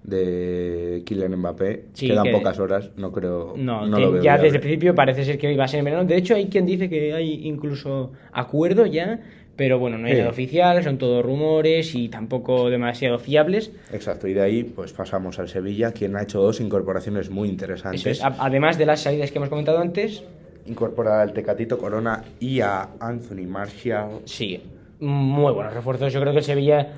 de 0.02 1.02
Kylian 1.04 1.36
Mbappé. 1.36 1.84
Sí, 1.92 2.08
Quedan 2.08 2.24
que- 2.24 2.32
pocas 2.32 2.58
horas, 2.58 2.90
no 2.96 3.12
creo. 3.12 3.54
No, 3.56 3.86
no 3.86 3.96
que 3.96 4.02
lo 4.02 4.12
veo 4.12 4.22
ya 4.22 4.38
desde 4.38 4.56
el 4.56 4.60
principio 4.62 4.94
parece 4.94 5.24
ser 5.24 5.36
que 5.38 5.52
iba 5.52 5.64
a 5.64 5.68
ser 5.68 5.80
en 5.80 5.84
verano. 5.84 6.04
De 6.04 6.16
hecho, 6.16 6.34
hay 6.34 6.46
quien 6.46 6.64
dice 6.66 6.88
que 6.88 7.12
hay 7.12 7.46
incluso 7.46 8.12
acuerdo 8.32 8.86
ya, 8.86 9.20
pero 9.56 9.78
bueno, 9.78 9.98
no 9.98 10.06
hay 10.06 10.12
Sí. 10.14 10.18
nada 10.18 10.30
oficial, 10.30 10.82
son 10.82 10.96
todos 10.98 11.24
rumores 11.24 11.94
y 11.94 12.08
tampoco 12.08 12.70
demasiado 12.70 13.18
fiables. 13.18 13.72
Exacto, 13.92 14.26
y 14.28 14.34
de 14.34 14.40
ahí 14.42 14.64
pues 14.64 14.92
pasamos 14.92 15.38
al 15.38 15.48
Sevilla, 15.48 15.92
quien 15.92 16.16
ha 16.16 16.22
hecho 16.22 16.40
dos 16.40 16.60
incorporaciones 16.60 17.28
muy 17.30 17.48
interesantes. 17.48 18.06
Es. 18.06 18.22
Además 18.24 18.78
de 18.78 18.86
las 18.86 19.00
salidas 19.00 19.30
que 19.30 19.38
hemos 19.38 19.48
comentado 19.50 19.78
antes, 19.78 20.24
Incorpora 20.66 21.22
al 21.22 21.32
Tecatito 21.32 21.78
Corona 21.78 22.22
y 22.38 22.60
a 22.60 22.90
Anthony 23.00 23.46
Martial. 23.48 24.20
Sí, 24.24 24.60
muy 25.00 25.52
buenos 25.52 25.72
refuerzos. 25.74 26.12
Yo 26.12 26.20
creo 26.20 26.32
que 26.32 26.38
el 26.40 26.44
Sevilla 26.44 26.92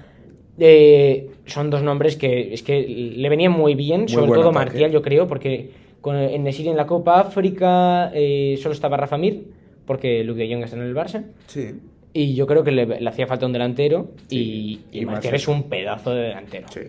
eh, 0.59 1.31
son 1.47 1.71
dos 1.71 1.83
nombres 1.83 2.17
que 2.17 2.53
es 2.53 2.63
que 2.63 2.83
le 2.83 3.29
venían 3.29 3.53
muy 3.53 3.75
bien, 3.75 4.09
sobre 4.09 4.27
todo 4.33 4.51
ataque. 4.51 4.55
Martial, 4.55 4.91
yo 4.91 5.01
creo, 5.01 5.27
porque 5.27 5.71
con, 6.01 6.17
en 6.17 6.43
Nesiri 6.43 6.69
en 6.69 6.77
la 6.77 6.87
Copa 6.87 7.21
África 7.21 8.11
eh, 8.13 8.59
solo 8.61 8.75
estaba 8.75 8.97
Rafa 8.97 9.17
Mir, 9.17 9.45
porque 9.87 10.23
Luke 10.25 10.41
de 10.47 10.53
Jong 10.53 10.65
está 10.65 10.77
en 10.77 10.83
el 10.83 10.95
Barça. 10.95 11.25
Sí. 11.47 11.71
Y 12.15 12.35
yo 12.35 12.47
creo 12.47 12.63
que 12.63 12.73
le, 12.73 13.01
le 13.01 13.09
hacía 13.09 13.27
falta 13.27 13.47
un 13.47 13.53
delantero 13.53 14.11
y, 14.29 14.81
Sí, 14.93 14.99
y 14.99 15.35
es 15.35 15.49
un 15.49 15.69
pedazo 15.69 16.11
de 16.11 16.23
delantero. 16.23 16.69
Sí, 16.69 16.81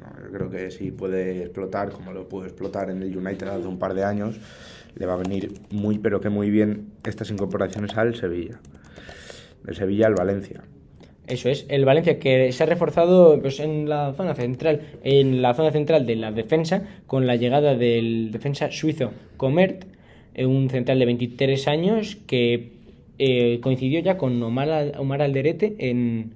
no, 0.00 0.24
yo 0.24 0.30
creo 0.32 0.50
que 0.50 0.70
si 0.70 0.92
puede 0.92 1.42
explotar, 1.42 1.90
como 1.90 2.12
lo 2.12 2.28
pudo 2.28 2.44
explotar 2.44 2.90
en 2.90 3.02
el 3.02 3.16
United 3.16 3.48
hace 3.48 3.66
un 3.66 3.78
par 3.78 3.94
de 3.94 4.04
años, 4.04 4.38
le 4.94 5.06
va 5.06 5.14
a 5.14 5.16
venir 5.16 5.52
muy, 5.70 5.98
pero 5.98 6.20
que 6.20 6.28
muy 6.28 6.50
bien 6.50 6.92
estas 7.04 7.30
incorporaciones 7.30 7.96
al 7.96 8.14
Sevilla. 8.14 8.60
Del 9.64 9.74
Sevilla 9.74 10.06
al 10.06 10.14
Valencia. 10.14 10.62
Eso 11.26 11.50
es, 11.50 11.66
el 11.68 11.84
Valencia 11.84 12.18
que 12.18 12.52
se 12.52 12.62
ha 12.62 12.66
reforzado 12.66 13.38
pues, 13.40 13.60
en 13.60 13.88
la 13.88 14.14
zona 14.14 14.34
central, 14.34 14.80
en 15.04 15.42
la 15.42 15.52
zona 15.54 15.70
central 15.72 16.06
de 16.06 16.16
la 16.16 16.32
defensa, 16.32 16.84
con 17.06 17.26
la 17.26 17.36
llegada 17.36 17.74
del 17.74 18.30
defensa 18.32 18.70
suizo 18.70 19.12
Comert, 19.36 19.84
eh, 20.34 20.46
un 20.46 20.70
central 20.70 20.98
de 20.98 21.04
23 21.04 21.68
años 21.68 22.16
que 22.26 22.77
eh, 23.18 23.58
coincidió 23.62 24.00
ya 24.00 24.16
con 24.16 24.42
Omar, 24.42 24.70
Al- 24.70 24.92
Omar 24.98 25.22
Alderete 25.22 25.74
en, 25.78 26.32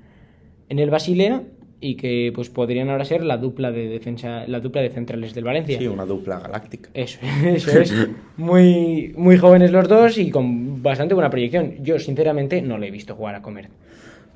en 0.68 0.78
el 0.78 0.90
Basilea 0.90 1.42
y 1.80 1.96
que 1.96 2.30
pues 2.34 2.48
podrían 2.48 2.90
ahora 2.90 3.04
ser 3.04 3.24
la 3.24 3.36
dupla 3.38 3.72
de 3.72 3.88
defensa, 3.88 4.44
la 4.46 4.60
dupla 4.60 4.82
de 4.82 4.90
centrales 4.90 5.34
del 5.34 5.42
Valencia. 5.44 5.78
Sí, 5.78 5.88
una 5.88 6.04
dupla 6.06 6.38
galáctica. 6.38 6.90
Eso, 6.94 7.18
eso 7.44 7.80
es. 7.80 7.92
Muy, 8.36 9.12
muy 9.16 9.36
jóvenes 9.36 9.72
los 9.72 9.88
dos 9.88 10.16
y 10.18 10.30
con 10.30 10.82
bastante 10.82 11.14
buena 11.14 11.28
proyección. 11.30 11.74
Yo, 11.82 11.98
sinceramente, 11.98 12.62
no 12.62 12.78
le 12.78 12.86
he 12.86 12.90
visto 12.92 13.14
jugar 13.16 13.34
a 13.34 13.42
Comert. 13.42 13.70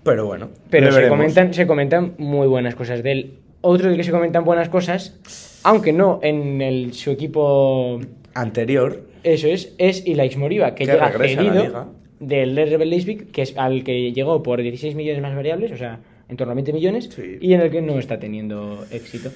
Pero 0.02 0.26
bueno, 0.26 0.48
Pero 0.70 0.90
se 0.90 0.96
veremos. 0.96 1.16
comentan, 1.18 1.54
se 1.54 1.66
comentan 1.66 2.14
muy 2.18 2.46
buenas 2.48 2.74
cosas 2.74 3.02
de 3.02 3.12
él. 3.12 3.34
Otro 3.60 3.88
del 3.88 3.96
que 3.96 4.04
se 4.04 4.12
comentan 4.12 4.44
buenas 4.44 4.68
cosas, 4.68 5.60
aunque 5.64 5.92
no 5.92 6.20
en 6.22 6.60
el, 6.62 6.92
su 6.94 7.10
equipo 7.10 7.98
Anterior, 8.34 9.02
Eso 9.24 9.48
es, 9.48 9.74
es 9.78 10.06
Ilaix 10.06 10.36
Moriba, 10.36 10.74
que, 10.74 10.84
Que 10.84 10.92
llega 10.92 11.10
cedido. 11.10 11.92
Del 12.20 12.56
Red 12.56 12.82
Leipzig, 12.84 13.30
que 13.30 13.42
es 13.42 13.56
al 13.56 13.84
que 13.84 14.12
llegó 14.12 14.42
por 14.42 14.60
16 14.62 14.94
millones 14.94 15.22
más 15.22 15.34
variables, 15.34 15.72
o 15.72 15.76
sea, 15.76 16.00
en 16.28 16.36
torno 16.36 16.52
a 16.52 16.54
20 16.54 16.72
millones, 16.72 17.10
Sí. 17.14 17.36
y 17.40 17.52
en 17.52 17.60
el 17.60 17.70
que 17.70 17.82
no 17.82 17.98
está 17.98 18.18
teniendo 18.18 18.84
éxito. 18.90 19.30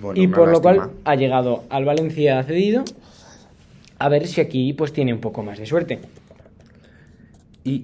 Bueno, 0.00 0.20
y 0.22 0.28
por 0.28 0.46
lo 0.48 0.52
lástima. 0.60 0.74
cual 0.86 0.90
ha 1.04 1.14
llegado 1.16 1.64
al 1.68 1.84
Valencia 1.84 2.42
cedido, 2.44 2.84
a 3.98 4.08
ver 4.08 4.26
si 4.26 4.40
aquí 4.40 4.72
pues 4.72 4.92
tiene 4.92 5.12
un 5.12 5.20
poco 5.20 5.42
más 5.42 5.58
de 5.58 5.66
suerte. 5.66 5.98
Y 7.64 7.82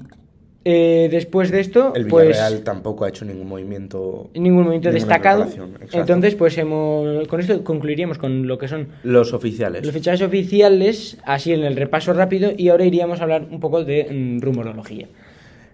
Eh, 0.69 1.07
después 1.13 1.53
de 1.53 1.61
esto, 1.61 1.93
el 1.95 2.09
pues 2.09 2.27
Villarreal 2.27 2.65
tampoco 2.65 3.05
ha 3.05 3.09
hecho 3.09 3.25
ningún 3.25 3.47
movimiento. 3.47 4.31
en 4.35 4.43
ningún 4.43 4.69
ninguna 4.69 4.91
destacado. 4.91 5.47
Entonces, 5.93 6.35
pues 6.35 6.59
hemos, 6.59 7.29
con 7.29 7.39
esto 7.39 7.63
concluiríamos 7.63 8.19
con 8.19 8.49
lo 8.49 8.59
que 8.59 8.67
son 8.67 8.89
Los 9.05 9.33
oficiales. 9.33 9.85
los 9.87 9.95
fichajes 9.95 10.23
oficiales, 10.23 11.19
así 11.25 11.53
en 11.53 11.63
el 11.63 11.77
repaso 11.77 12.13
rápido, 12.15 12.51
y 12.57 12.71
ahora 12.71 12.85
iríamos 12.85 13.21
a 13.21 13.23
hablar 13.23 13.47
un 13.49 13.61
poco 13.61 13.85
de 13.85 14.09
mm, 14.11 14.41
rumorología. 14.41 15.07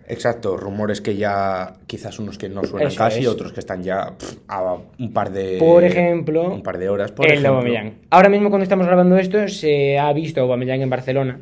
Exacto, 0.08 0.58
rumores 0.58 1.00
que 1.00 1.16
ya 1.16 1.72
quizás 1.86 2.18
unos 2.18 2.36
que 2.36 2.50
no 2.50 2.62
suenan 2.62 2.88
Eso 2.88 2.98
casi, 2.98 3.20
es. 3.20 3.28
otros 3.28 3.54
que 3.54 3.60
están 3.60 3.82
ya 3.82 4.12
pff, 4.18 4.40
a 4.46 4.76
un 4.98 5.12
par 5.14 5.32
de 5.32 5.56
Por 5.58 5.84
ejemplo, 5.84 6.52
un 6.52 6.62
par 6.62 6.76
de 6.76 6.90
horas, 6.90 7.12
por 7.12 7.24
el 7.24 7.32
ejemplo. 7.32 7.52
Aubameyang. 7.52 7.94
Ahora 8.10 8.28
mismo 8.28 8.50
cuando 8.50 8.64
estamos 8.64 8.86
grabando 8.86 9.16
esto 9.16 9.48
se 9.48 9.98
ha 9.98 10.12
visto 10.12 10.40
a 10.40 10.42
Aubameyang 10.42 10.82
en 10.82 10.90
Barcelona 10.90 11.40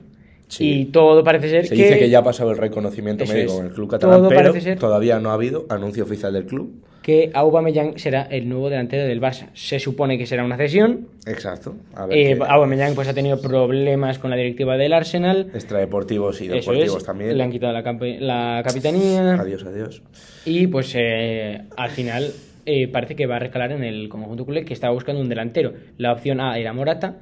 Sí. 0.51 0.81
y 0.81 0.85
todo 0.87 1.23
parece 1.25 1.49
ser 1.49 1.67
Se 1.67 1.75
que 1.77 1.83
dice 1.85 1.99
que 1.99 2.11
ya 2.11 2.19
ha 2.19 2.25
pasado 2.25 2.51
el 2.51 2.59
reconocimiento 2.59 3.25
Eso 3.25 3.33
médico 3.33 3.53
es. 3.55 3.59
en 3.61 3.67
el 3.67 3.73
club 3.73 3.89
catalán, 3.89 4.19
Todo 4.19 4.29
pero 4.29 4.41
parece 4.43 4.61
ser- 4.61 4.79
todavía 4.79 5.19
no 5.21 5.31
ha 5.31 5.35
habido 5.35 5.65
anuncio 5.71 6.05
oficial 6.05 6.33
del 6.33 6.45
club. 6.47 6.83
que 7.03 7.31
Aubameyang 7.33 7.99
será 7.99 8.25
el 8.31 8.47
nuevo 8.49 8.69
delantero 8.69 9.05
del 9.07 9.23
Barça. 9.23 9.49
Se 9.55 9.79
supone 9.81 10.19
que 10.19 10.27
será 10.27 10.45
una 10.45 10.59
cesión. 10.59 11.09
Exacto. 11.27 11.75
A 11.95 12.05
ver 12.05 12.19
Eh, 12.19 12.37
qué- 12.37 12.45
Aubameyang 12.47 12.95
pues 12.95 13.09
ha 13.09 13.15
tenido 13.15 13.41
problemas 13.41 14.19
con 14.19 14.29
la 14.31 14.37
directiva 14.37 14.77
del 14.77 14.93
Arsenal. 14.93 15.51
extradeportivos 15.55 16.43
y 16.43 16.49
deportivos 16.49 16.99
es, 16.99 17.05
también. 17.05 17.39
le 17.39 17.43
han 17.43 17.51
quitado 17.51 17.73
la, 17.73 17.83
la 18.21 18.63
capitanía. 18.63 19.35
Adiós, 19.35 19.65
adiós. 19.65 20.03
Y 20.45 20.67
pues 20.67 20.93
eh, 20.95 21.63
al 21.77 21.89
final 21.91 22.33
eh, 22.67 22.87
parece 22.89 23.17
que 23.17 23.27
va 23.27 23.37
a 23.37 23.39
recalar 23.39 23.73
en 23.73 23.83
el 23.83 24.09
conjunto 24.11 24.45
culé 24.45 24.65
que 24.67 24.75
estaba 24.75 24.93
buscando 24.93 25.23
un 25.23 25.29
delantero. 25.31 25.73
La 25.97 26.13
opción 26.13 26.39
A 26.41 26.59
era 26.59 26.73
Morata, 26.75 27.17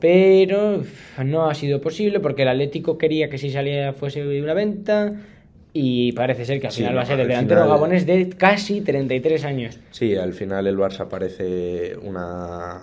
pero 0.00 0.82
no 1.24 1.48
ha 1.48 1.54
sido 1.54 1.80
posible 1.80 2.20
porque 2.20 2.42
el 2.42 2.48
Atlético 2.48 2.98
quería 2.98 3.28
que 3.28 3.38
si 3.38 3.50
salía 3.50 3.92
fuese 3.92 4.40
una 4.40 4.54
venta 4.54 5.12
y 5.72 6.12
parece 6.12 6.44
ser 6.44 6.60
que 6.60 6.66
al 6.66 6.72
Sí, 6.72 6.80
final 6.82 6.96
va 6.96 7.02
a 7.02 7.06
ser 7.06 7.20
el 7.20 7.28
delantero 7.28 7.60
final- 7.62 7.74
gabonés 7.74 8.06
de 8.06 8.28
casi 8.30 8.80
33 8.80 9.44
años. 9.44 9.78
Sí, 9.90 10.16
al 10.16 10.32
final 10.32 10.66
el 10.66 10.76
Barça 10.76 11.06
parece 11.08 11.96
una, 12.02 12.80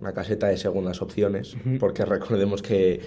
una 0.00 0.12
caseta 0.12 0.46
de 0.48 0.56
segundas 0.56 1.02
opciones, 1.02 1.56
porque 1.78 2.04
recordemos 2.06 2.62
que 2.62 3.00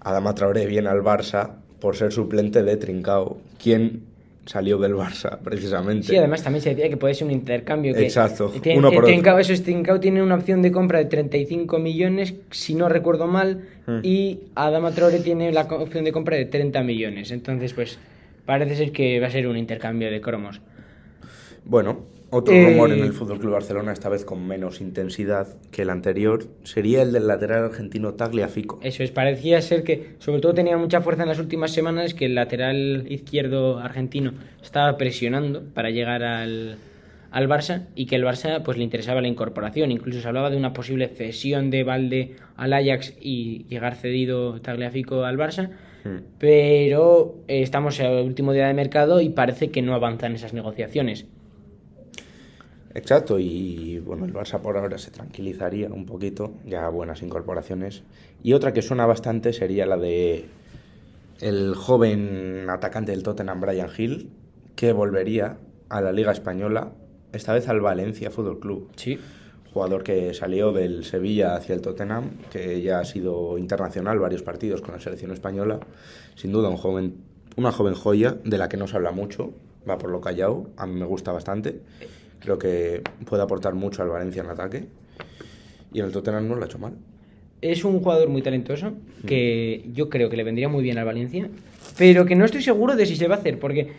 Adama 0.00 0.34
Traoré 0.34 0.66
viene 0.66 0.88
al 0.88 1.00
Barça 1.02 1.56
por 1.80 1.94
ser 1.96 2.10
suplente 2.12 2.62
de 2.62 2.76
Trincao, 2.76 3.38
quien 3.62 4.02
salió 4.46 4.78
del 4.78 4.94
Barça 4.94 5.38
precisamente. 5.42 6.06
Sí, 6.06 6.16
además 6.16 6.42
también 6.42 6.62
se 6.62 6.70
decía 6.70 6.88
que 6.88 6.96
puede 6.96 7.14
ser 7.14 7.26
un 7.26 7.32
intercambio. 7.32 7.92
Que 7.92 8.04
Exacto, 8.04 8.48
tiene- 8.62 8.78
uno 8.78 8.90
por 8.92 9.04
Trincao, 9.04 9.38
eso 9.38 9.52
es, 9.52 9.62
Trincao 9.62 10.00
tiene 10.00 10.22
una 10.22 10.36
opción 10.36 10.62
de 10.62 10.72
compra 10.72 10.98
de 11.00 11.06
35 11.06 11.78
millones, 11.78 12.34
si 12.50 12.74
no 12.74 12.88
recuerdo 12.88 13.26
mal, 13.26 13.64
Hmm. 13.86 13.98
y 14.02 14.40
Adama 14.54 14.92
Traore 14.92 15.18
tiene 15.20 15.52
la 15.52 15.62
opción 15.62 16.04
de 16.04 16.12
compra 16.12 16.36
de 16.36 16.46
30 16.46 16.82
millones. 16.82 17.30
Entonces, 17.32 17.72
pues 17.74 17.98
parece 18.46 18.76
ser 18.76 18.92
que 18.92 19.20
va 19.20 19.26
a 19.26 19.30
ser 19.30 19.46
un 19.48 19.56
intercambio 19.56 20.10
de 20.10 20.20
cromos. 20.20 20.60
Bueno, 21.64 22.00
otro 22.30 22.54
Eh, 22.54 22.70
rumor 22.70 22.92
en 22.92 23.00
el 23.00 23.12
Fútbol 23.12 23.38
Club 23.38 23.52
Barcelona, 23.52 23.92
esta 23.92 24.08
vez 24.08 24.24
con 24.24 24.46
menos 24.46 24.80
intensidad 24.80 25.46
que 25.70 25.82
el 25.82 25.90
anterior, 25.90 26.44
sería 26.64 27.02
el 27.02 27.12
del 27.12 27.26
lateral 27.26 27.64
argentino 27.64 28.14
Tagliafico. 28.14 28.78
Eso 28.82 29.02
es, 29.02 29.10
parecía 29.10 29.60
ser 29.62 29.84
que, 29.84 30.16
sobre 30.18 30.40
todo 30.40 30.54
tenía 30.54 30.76
mucha 30.76 31.00
fuerza 31.00 31.22
en 31.22 31.28
las 31.28 31.38
últimas 31.38 31.70
semanas, 31.72 32.14
que 32.14 32.26
el 32.26 32.34
lateral 32.34 33.06
izquierdo 33.08 33.78
argentino 33.78 34.32
estaba 34.62 34.96
presionando 34.96 35.62
para 35.72 35.90
llegar 35.90 36.22
al, 36.22 36.76
al 37.30 37.48
Barça 37.48 37.86
y 37.94 38.06
que 38.06 38.16
el 38.16 38.24
Barça 38.24 38.62
pues 38.62 38.76
le 38.76 38.84
interesaba 38.84 39.20
la 39.20 39.28
incorporación. 39.28 39.90
Incluso 39.90 40.20
se 40.20 40.26
hablaba 40.28 40.50
de 40.50 40.56
una 40.56 40.72
posible 40.72 41.08
cesión 41.08 41.70
de 41.70 41.84
Valde 41.84 42.36
al 42.56 42.72
Ajax 42.72 43.14
y 43.20 43.64
llegar 43.68 43.94
cedido 43.94 44.60
Tagliafico 44.60 45.24
al 45.24 45.36
Barça. 45.36 45.70
Hmm. 46.04 46.22
Pero 46.38 47.36
eh, 47.48 47.62
estamos 47.62 48.00
al 48.00 48.24
último 48.24 48.52
día 48.52 48.66
de 48.66 48.74
mercado 48.74 49.20
y 49.20 49.28
parece 49.28 49.70
que 49.70 49.82
no 49.82 49.94
avanzan 49.94 50.34
esas 50.34 50.54
negociaciones. 50.54 51.26
Exacto, 52.96 53.38
y 53.38 53.98
bueno, 53.98 54.24
el 54.24 54.32
Barça 54.32 54.58
por 54.58 54.78
ahora 54.78 54.96
se 54.96 55.10
tranquilizaría 55.10 55.88
un 55.88 56.06
poquito, 56.06 56.54
ya 56.64 56.88
buenas 56.88 57.20
incorporaciones. 57.20 58.02
Y 58.42 58.54
otra 58.54 58.72
que 58.72 58.80
suena 58.80 59.04
bastante 59.04 59.52
sería 59.52 59.84
la 59.84 59.98
de 59.98 60.46
el 61.40 61.74
joven 61.74 62.70
atacante 62.70 63.12
del 63.12 63.22
Tottenham, 63.22 63.60
Brian 63.60 63.90
Hill, 63.94 64.30
que 64.76 64.92
volvería 64.92 65.58
a 65.90 66.00
la 66.00 66.10
Liga 66.10 66.32
Española, 66.32 66.92
esta 67.34 67.52
vez 67.52 67.68
al 67.68 67.82
Valencia 67.82 68.30
Fútbol 68.30 68.60
Club. 68.60 68.88
Sí. 68.96 69.18
Jugador 69.74 70.02
que 70.02 70.32
salió 70.32 70.72
del 70.72 71.04
Sevilla 71.04 71.54
hacia 71.54 71.74
el 71.74 71.82
Tottenham, 71.82 72.30
que 72.50 72.80
ya 72.80 73.00
ha 73.00 73.04
sido 73.04 73.58
internacional 73.58 74.18
varios 74.18 74.42
partidos 74.42 74.80
con 74.80 74.94
la 74.94 75.00
selección 75.00 75.32
española. 75.32 75.80
Sin 76.34 76.50
duda, 76.50 76.70
un 76.70 76.78
joven, 76.78 77.16
una 77.56 77.72
joven 77.72 77.92
joya 77.92 78.38
de 78.42 78.56
la 78.56 78.70
que 78.70 78.78
no 78.78 78.86
se 78.86 78.96
habla 78.96 79.10
mucho, 79.10 79.52
va 79.86 79.98
por 79.98 80.08
lo 80.08 80.22
callado, 80.22 80.70
a 80.78 80.86
mí 80.86 80.98
me 80.98 81.04
gusta 81.04 81.30
bastante. 81.30 81.82
Creo 82.40 82.58
que 82.58 83.02
puede 83.24 83.42
aportar 83.42 83.74
mucho 83.74 84.02
al 84.02 84.08
Valencia 84.08 84.42
en 84.42 84.50
ataque. 84.50 84.84
Y 85.92 86.00
en 86.00 86.06
el 86.06 86.12
Tottenham 86.12 86.48
no 86.48 86.54
lo 86.54 86.62
ha 86.62 86.66
hecho 86.66 86.78
mal. 86.78 86.94
Es 87.62 87.84
un 87.84 88.00
jugador 88.00 88.28
muy 88.28 88.42
talentoso 88.42 88.92
que 89.26 89.84
yo 89.92 90.10
creo 90.10 90.28
que 90.28 90.36
le 90.36 90.44
vendría 90.44 90.68
muy 90.68 90.82
bien 90.82 90.98
al 90.98 91.06
Valencia, 91.06 91.48
pero 91.96 92.26
que 92.26 92.36
no 92.36 92.44
estoy 92.44 92.62
seguro 92.62 92.96
de 92.96 93.06
si 93.06 93.16
se 93.16 93.28
va 93.28 93.36
a 93.36 93.38
hacer, 93.38 93.58
porque, 93.58 93.92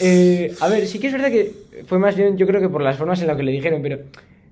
eh, 0.00 0.54
a 0.60 0.68
ver, 0.68 0.86
sí 0.86 0.98
que 0.98 1.06
es 1.06 1.12
verdad 1.14 1.30
que 1.30 1.52
fue 1.86 1.98
más 1.98 2.14
bien, 2.14 2.36
yo 2.36 2.46
creo 2.46 2.60
que 2.60 2.68
por 2.68 2.82
las 2.82 2.98
formas 2.98 3.20
en 3.22 3.28
las 3.28 3.36
que 3.36 3.42
le 3.42 3.52
dijeron, 3.52 3.80
pero 3.80 4.00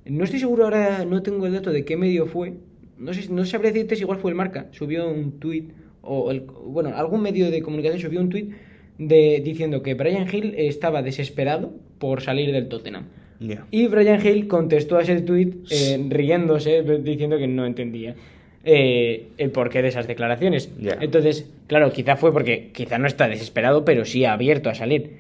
no 0.07 0.25
estoy 0.25 0.41
seguro 0.41 0.65
ahora, 0.65 1.05
no 1.05 1.23
tengo 1.23 1.47
el 1.47 1.53
dato 1.53 1.71
de 1.71 1.85
qué 1.85 1.97
medio 1.99 2.27
fue, 2.27 2.55
no 2.97 3.13
sé, 3.13 3.29
no 3.31 3.45
sabría 3.45 3.71
decirte 3.71 3.97
si 3.97 4.03
igual 4.03 4.19
fue 4.19 4.31
el 4.31 4.37
Marca, 4.37 4.69
subió 4.73 5.09
un 5.09 5.39
tuit, 5.39 5.71
o 6.01 6.31
el, 6.31 6.41
bueno, 6.41 6.97
algún 6.97 7.21
medio 7.21 7.51
de 7.51 7.61
comunicación 7.61 8.01
subió 8.01 8.21
un 8.21 8.31
tuit 8.31 8.53
de, 8.97 9.43
diciendo 9.45 9.83
que 9.83 9.93
Brian 9.93 10.27
Hill 10.33 10.55
estaba 10.57 11.03
desesperado 11.03 11.75
por 11.99 12.23
salir 12.23 12.53
del 12.53 12.69
Tottenham. 12.69 13.05
Y 13.71 13.87
Brian 13.87 14.25
Hill 14.25 14.49
contestó 14.49 14.97
a 14.97 15.03
ese 15.03 15.21
tuit 15.21 15.67
eh, 15.71 16.05
riéndose, 16.09 16.83
diciendo 16.83 17.39
que 17.39 17.47
no 17.47 17.67
entendía 17.67 18.17
eh, 18.65 19.29
el 19.39 19.51
porqué 19.51 19.81
de 19.81 19.89
esas 19.89 20.09
declaraciones. 20.09 20.71
Entonces, 21.01 21.49
claro, 21.69 21.93
quizá 21.93 22.17
fue 22.17 22.33
porque 22.33 22.71
quizá 22.73 22.99
no 22.99 23.07
está 23.07 23.29
desesperado, 23.29 23.85
pero 23.85 24.05
sí 24.05 24.25
abierto 24.25 24.71
a 24.71 24.75
salir. 24.75 25.13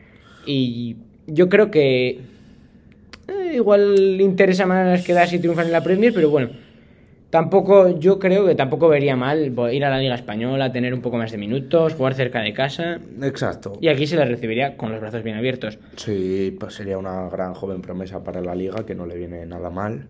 Y 0.46 0.96
yo 1.26 1.48
creo 1.48 1.70
que 1.70 2.18
eh, 3.28 3.52
igual 3.54 4.16
le 4.16 4.24
interesa 4.24 4.66
más 4.66 5.04
quedarse 5.04 5.36
y 5.36 5.38
triunfar 5.38 5.66
en 5.66 5.72
la 5.72 5.84
Premier, 5.84 6.12
pero 6.12 6.30
bueno, 6.30 6.50
tampoco, 7.30 7.98
yo 7.98 8.18
creo 8.18 8.46
que 8.46 8.54
tampoco 8.54 8.88
vería 8.88 9.16
mal 9.16 9.54
ir 9.72 9.84
a 9.84 9.90
la 9.90 9.98
Liga 9.98 10.14
Española, 10.14 10.72
tener 10.72 10.94
un 10.94 11.00
poco 11.02 11.16
más 11.18 11.30
de 11.32 11.38
minutos, 11.38 11.94
jugar 11.94 12.14
cerca 12.14 12.40
de 12.40 12.52
casa. 12.52 12.98
Exacto. 13.22 13.78
Y 13.80 13.88
aquí 13.88 14.06
se 14.06 14.16
le 14.16 14.24
recibiría 14.24 14.76
con 14.76 14.90
los 14.90 15.00
brazos 15.00 15.22
bien 15.22 15.36
abiertos. 15.36 15.78
Sí, 15.96 16.56
pues 16.58 16.74
sería 16.74 16.98
una 16.98 17.28
gran 17.28 17.54
joven 17.54 17.82
promesa 17.82 18.22
para 18.24 18.40
la 18.40 18.54
liga, 18.54 18.84
que 18.86 18.94
no 18.94 19.06
le 19.06 19.16
viene 19.16 19.44
nada 19.46 19.70
mal. 19.70 20.08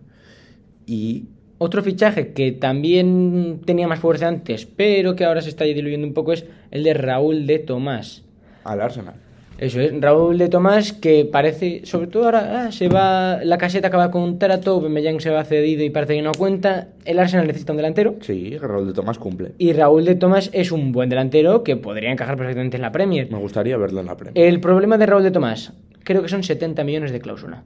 Y 0.85 1.25
Otro 1.61 1.83
fichaje 1.83 2.31
que 2.31 2.53
también 2.53 3.59
tenía 3.65 3.85
más 3.87 3.99
fuerza 3.99 4.29
antes, 4.29 4.65
pero 4.65 5.15
que 5.17 5.25
ahora 5.25 5.41
se 5.41 5.49
está 5.49 5.65
diluyendo 5.65 6.07
un 6.07 6.13
poco, 6.13 6.31
es 6.31 6.45
el 6.71 6.83
de 6.83 6.93
Raúl 6.93 7.45
de 7.47 7.59
Tomás. 7.59 8.23
al 8.63 8.79
Arsenal. 8.81 9.15
Eso 9.59 9.81
es, 9.81 9.91
Raúl 9.99 10.37
de 10.37 10.47
Tomás, 10.47 10.93
que 10.93 11.25
parece, 11.25 11.81
sobre 11.85 12.07
todo 12.07 12.25
ahora, 12.25 12.67
ah, 12.67 12.71
se 12.71 12.87
va, 12.87 13.39
la 13.43 13.57
caseta 13.57 13.89
acaba 13.89 14.09
con 14.09 14.21
un 14.21 14.39
trato, 14.39 14.71
Aubameyang 14.71 15.19
se 15.19 15.29
va 15.29 15.43
cedido 15.43 15.83
y 15.83 15.89
parece 15.89 16.15
que 16.15 16.21
no 16.21 16.31
cuenta, 16.31 16.89
el 17.03 17.19
Arsenal 17.19 17.45
necesita 17.47 17.73
un 17.73 17.77
delantero, 17.77 18.15
Sí, 18.21 18.57
Raúl 18.57 18.87
de 18.87 18.93
Tomás 18.93 19.17
cumple. 19.19 19.51
y 19.57 19.73
Raúl 19.73 20.05
de 20.05 20.15
Tomás 20.15 20.49
es 20.53 20.71
un 20.71 20.91
buen 20.93 21.09
delantero 21.09 21.63
que 21.63 21.75
podría 21.75 22.11
encajar 22.11 22.37
perfectamente 22.37 22.77
en 22.77 22.81
la 22.83 22.91
Premier. 22.93 23.29
Me 23.31 23.37
gustaría 23.37 23.75
verlo 23.77 23.99
en 23.99 24.05
la 24.05 24.15
Premier. 24.15 24.47
El 24.47 24.61
problema 24.61 24.97
de 24.97 25.05
Raúl 25.05 25.23
de 25.23 25.31
Tomás, 25.31 25.73
creo 26.03 26.21
que 26.21 26.29
son 26.29 26.43
70 26.43 26.83
millones 26.85 27.11
de 27.11 27.19
cláusula, 27.19 27.63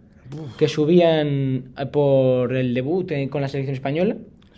que 0.57 0.67
subían 0.67 1.73
por 1.91 2.55
el 2.55 2.73
debut 2.73 3.11
eh, 3.11 3.29
con 3.29 3.41
la 3.41 3.47
selección 3.47 3.75
española, 3.75 4.15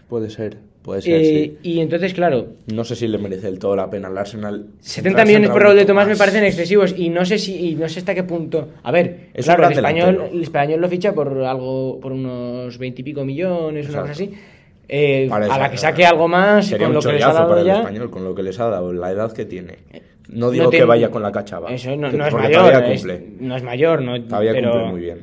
Puede 0.07 0.29
ser, 0.29 0.57
puede 0.85 1.01
ser, 1.01 1.19
eh, 1.19 1.25
sí. 1.25 1.57
y 1.63 1.79
entonces, 1.79 2.13
claro, 2.13 2.45
No 2.71 2.83
sé 2.83 2.95
si 2.95 3.07
le 3.07 3.17
merece 3.17 3.47
del 3.47 3.57
todo 3.57 3.75
la 3.75 3.89
pena 3.89 4.07
al 4.07 4.17
Arsenal. 4.17 4.67
70 4.79 4.91
centrarse 5.09 5.21
en 5.21 5.27
millones 5.27 5.49
por 5.49 5.63
Raúl 5.63 5.75
de 5.75 5.85
Tomás 5.85 6.07
me 6.07 6.15
parecen 6.15 6.43
excesivos 6.43 6.93
y 6.95 7.09
no 7.09 7.25
sé 7.25 7.39
si 7.39 7.69
y 7.71 7.75
no 7.75 7.89
sé 7.89 7.99
hasta 7.99 8.13
qué 8.13 8.23
punto. 8.23 8.69
A 8.83 8.91
ver, 8.91 9.29
Es 9.33 9.45
claro, 9.45 9.65
el 9.67 9.73
español, 9.73 10.29
el 10.31 10.41
español 10.43 10.79
lo 10.79 10.87
ficha 10.87 11.13
por 11.13 11.35
algo 11.43 11.99
por 11.99 12.11
unos 12.11 12.77
20 12.77 13.01
y 13.01 13.03
pico 13.03 13.25
millones, 13.25 13.89
una 13.89 14.01
cosa 14.01 14.11
así. 14.11 14.23
Exacto. 14.25 14.41
Eh, 14.87 15.25
Para 15.27 15.47
a 15.51 15.57
la 15.57 15.71
que 15.71 15.77
saque 15.77 16.05
algo 16.05 16.27
más 16.27 16.67
Sería 16.67 16.85
con 16.85 16.95
un 16.95 17.01
lo 17.03 17.09
que 17.09 17.13
les 17.13 17.23
ha 17.23 17.33
dado 17.33 17.49
para 17.49 17.61
el 17.61 17.69
español, 17.69 18.09
con 18.11 18.23
lo 18.23 18.35
que 18.35 18.43
les 18.43 18.59
ha 18.59 18.69
dado, 18.69 18.93
la 18.93 19.09
edad 19.11 19.31
que 19.33 19.45
tiene. 19.45 19.77
No 20.29 20.47
No 20.47 20.51
digo 20.51 20.69
que 20.69 20.83
vaya 20.83 21.09
con 21.09 21.23
la 21.23 21.31
cachava. 21.31 21.71
Eso 21.73 21.95
no, 21.95 22.07
es 22.07 22.13
mayor, 22.13 22.51
Todavía 22.51 22.79
es- 22.93 22.99
cumple. 23.01 23.23
no 23.39 23.55
es 23.57 23.63
mayor, 23.63 24.01
no, 24.03 24.21
Todavía 24.23 24.51
pero 24.53 24.71
cumple 24.71 24.89
muy 24.91 25.01
bien. 25.01 25.19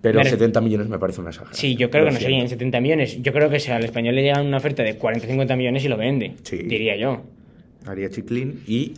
Pero 0.00 0.20
Me 0.20 0.24
ref- 0.24 0.30
70 0.30 0.60
millones 0.60 0.88
me 0.88 0.98
parece 0.98 1.20
una 1.20 1.30
exageración. 1.30 1.60
Sí, 1.60 1.74
yo 1.76 1.90
creo 1.90 2.04
que 2.04 2.12
no 2.12 2.18
serían 2.20 2.40
siento. 2.48 2.54
70 2.64 2.80
millones. 2.80 3.22
Yo 3.22 3.32
creo 3.32 3.50
que 3.50 3.58
si 3.58 3.70
al 3.72 3.84
español 3.84 4.14
le 4.14 4.22
llegan 4.22 4.46
una 4.46 4.58
oferta 4.58 4.82
de 4.82 4.98
40-50 4.98 5.56
millones 5.56 5.84
y 5.84 5.88
lo 5.88 5.96
vende. 5.96 6.34
Sí. 6.44 6.58
Diría 6.58 6.96
yo. 6.96 7.22
Haría 7.86 8.08
chiclín 8.10 8.62
y 8.66 8.94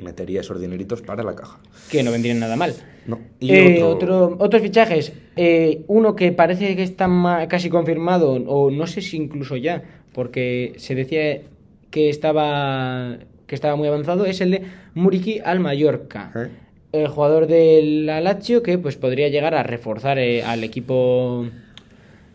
metería 0.00 0.40
esos 0.40 0.60
dineritos 0.60 1.02
para 1.02 1.22
la 1.22 1.34
caja. 1.34 1.60
Que 1.90 2.02
no 2.02 2.10
vendrían 2.10 2.40
nada 2.40 2.56
mal. 2.56 2.74
No. 3.06 3.20
Y 3.38 3.52
Eh, 3.52 3.82
otro... 3.82 4.24
otro- 4.28 4.36
otros 4.40 4.62
fichajes. 4.62 5.12
Eh, 5.36 5.82
uno 5.88 6.16
que 6.16 6.32
parece 6.32 6.74
que 6.74 6.82
está 6.82 7.08
casi 7.48 7.68
confirmado, 7.68 8.32
o 8.32 8.70
no 8.70 8.86
sé 8.86 9.02
si 9.02 9.16
incluso 9.18 9.56
ya, 9.56 9.82
porque 10.12 10.72
se 10.76 10.94
decía 10.94 11.42
que 11.90 12.08
estaba, 12.08 13.18
que 13.46 13.54
estaba 13.54 13.76
muy 13.76 13.88
avanzado, 13.88 14.24
es 14.26 14.40
el 14.40 14.50
de 14.52 14.62
Muriki 14.94 15.40
al 15.44 15.60
Mallorca. 15.60 16.32
¿Eh? 16.34 16.48
El 16.94 17.08
jugador 17.08 17.46
del 17.48 18.06
Lazio 18.06 18.62
que 18.62 18.78
pues 18.78 18.96
podría 18.96 19.28
llegar 19.28 19.54
a 19.54 19.64
reforzar 19.64 20.18
eh, 20.18 20.44
al 20.44 20.62
equipo 20.62 21.46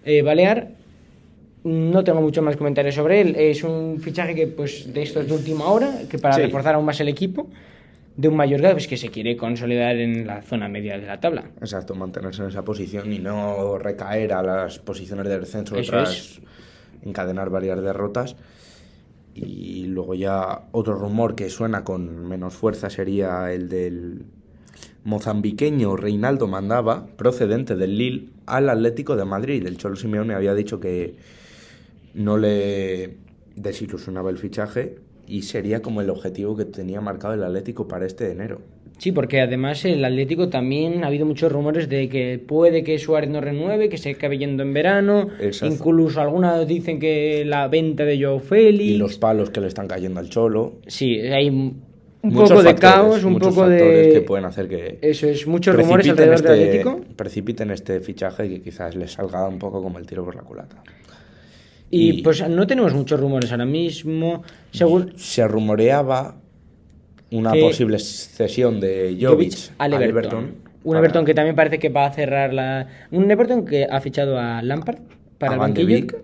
eh, 0.04 0.22
balear. 0.22 0.70
No 1.64 2.04
tengo 2.04 2.20
mucho 2.22 2.42
más 2.42 2.58
comentarios 2.58 2.96
sobre 2.96 3.22
él. 3.22 3.36
Es 3.38 3.64
un 3.64 4.00
fichaje 4.02 4.36
que 4.36 4.48
pues 4.48 4.94
de 4.94 5.02
estos 5.04 5.28
de 5.28 5.34
última 5.34 5.66
hora, 5.68 5.90
que 6.10 6.18
para 6.20 6.36
Sí. 6.36 6.42
reforzar 6.42 6.76
aún 6.76 6.84
más 6.86 7.00
el 7.00 7.08
equipo 7.08 7.48
de 8.18 8.28
un 8.28 8.36
Mallorca 8.36 8.72
pues, 8.74 8.88
que 8.88 8.98
se 8.98 9.08
quiere 9.10 9.38
consolidar 9.38 9.96
en 9.96 10.28
la 10.28 10.42
zona 10.42 10.68
media 10.68 10.98
de 11.00 11.06
la 11.08 11.22
tabla. 11.22 11.46
Exacto, 11.62 11.96
mantenerse 11.96 12.42
en 12.42 12.50
esa 12.50 12.64
posición 12.66 13.14
y 13.14 13.20
no 13.20 13.78
recaer 13.78 14.34
a 14.34 14.44
las 14.44 14.80
posiciones 14.80 15.26
de 15.28 15.40
descenso 15.40 15.78
Eso 15.78 15.92
tras 15.92 16.12
es. 16.12 16.42
encadenar 17.06 17.50
varias 17.50 17.82
derrotas. 17.82 18.36
Y 19.34 19.86
luego 19.86 20.16
ya 20.16 20.64
otro 20.74 20.96
rumor 20.96 21.36
que 21.36 21.50
suena 21.50 21.86
con 21.86 22.28
menos 22.28 22.56
fuerza 22.56 22.90
sería 22.90 23.54
el 23.54 23.70
del 23.70 24.24
mozambiqueño 25.10 25.96
Reinaldo 25.96 26.48
Mandaba, 26.48 27.08
procedente 27.18 27.76
del 27.76 27.98
Lille, 27.98 28.30
al 28.46 28.70
Atlético 28.70 29.16
de 29.16 29.26
Madrid. 29.26 29.66
El 29.66 29.78
Cholo 29.78 29.96
Simeone 29.96 30.36
había 30.36 30.54
dicho 30.54 30.80
que 30.80 31.16
no 32.14 32.38
le 32.38 33.18
desilusionaba 33.56 34.30
el 34.30 34.38
fichaje 34.38 34.98
y 35.28 35.42
sería 35.42 35.82
como 35.82 36.02
el 36.02 36.10
objetivo 36.10 36.56
que 36.56 36.66
tenía 36.66 37.02
marcado 37.02 37.34
el 37.34 37.44
Atlético 37.44 37.88
para 37.88 38.06
este 38.06 38.32
enero. 38.32 38.62
Sí, 39.00 39.12
porque 39.14 39.40
además 39.40 39.86
el 39.86 40.04
Atlético 40.04 40.50
también 40.50 41.04
ha 41.04 41.08
habido 41.08 41.26
muchos 41.26 41.52
rumores 41.52 41.88
de 41.88 42.10
que 42.10 42.38
puede 42.38 42.84
que 42.84 43.00
Suárez 43.00 43.30
no 43.30 43.40
renueve, 43.40 43.88
que 43.88 43.98
se 43.98 44.12
acabe 44.12 44.38
yendo 44.38 44.62
en 44.62 44.74
verano. 44.74 45.30
Exacto. 45.40 45.74
Incluso 45.74 46.20
algunos 46.20 46.68
dicen 46.68 47.00
que 47.00 47.46
la 47.46 47.68
venta 47.70 48.04
de 48.04 48.22
Joe 48.22 48.42
Félix. 48.42 48.92
Y 48.92 48.98
los 48.98 49.18
palos 49.18 49.52
que 49.52 49.62
le 49.62 49.68
están 49.68 49.88
cayendo 49.88 50.20
al 50.20 50.30
Cholo. 50.30 50.80
Sí, 50.86 51.18
hay 51.22 51.50
un 52.22 52.34
Muchos 52.34 52.50
poco 52.50 52.64
de 52.64 52.70
factores, 52.72 52.96
caos, 52.96 53.24
un 53.24 53.34
muchos 53.34 53.56
poco 53.56 53.70
de. 53.70 54.10
que 54.14 54.22
pueden 54.22 54.46
hacer 54.46 54.68
que 54.68 55.00
Eso 55.02 55.28
es, 55.28 55.48
muchos 55.48 55.76
rumores 55.76 56.08
alrededor 56.10 56.42
del 56.42 56.52
este- 56.60 56.68
Atlético. 56.80 57.02
precipiten 57.16 57.72
este 57.72 58.00
fichaje 58.02 58.46
y 58.46 58.50
que 58.50 58.62
quizás 58.62 58.96
les 58.96 59.14
salga 59.14 59.48
un 59.48 59.58
poco 59.60 59.82
como 59.82 60.00
el 60.00 60.06
tiro 60.06 60.26
por 60.26 60.36
la 60.36 60.42
culata. 60.42 60.84
Y, 61.90 62.20
y- 62.20 62.22
pues 62.22 62.48
no 62.48 62.68
tenemos 62.68 62.94
muchos 62.94 63.20
rumores 63.20 63.52
ahora 63.52 63.66
mismo. 63.66 64.44
Según 64.72 65.14
Se 65.18 65.48
rumoreaba 65.48 66.36
una 67.32 67.54
Que- 67.54 67.62
posible 67.62 68.00
cesión 68.00 68.80
de 68.80 69.18
Jovic 69.20 69.52
Jovic 69.54 69.72
al 69.78 69.94
Everton. 69.94 70.56
Un 70.84 70.94
para- 70.94 71.00
Everton 71.00 71.26
que 71.26 71.34
también 71.34 71.56
parece 71.56 71.80
que 71.80 71.90
va 71.90 72.06
a 72.06 72.12
cerrar 72.12 72.54
la. 72.54 72.88
Un 73.12 73.30
Everton 73.32 73.66
que 73.66 73.86
ha 73.90 74.00
fichado 74.02 74.38
a 74.38 74.62
Lampard 74.62 75.00
para 75.38 75.54
A 75.54 75.56
el 75.56 75.60
Van 75.60 75.74
de. 75.74 75.86
Beek. 75.86 76.16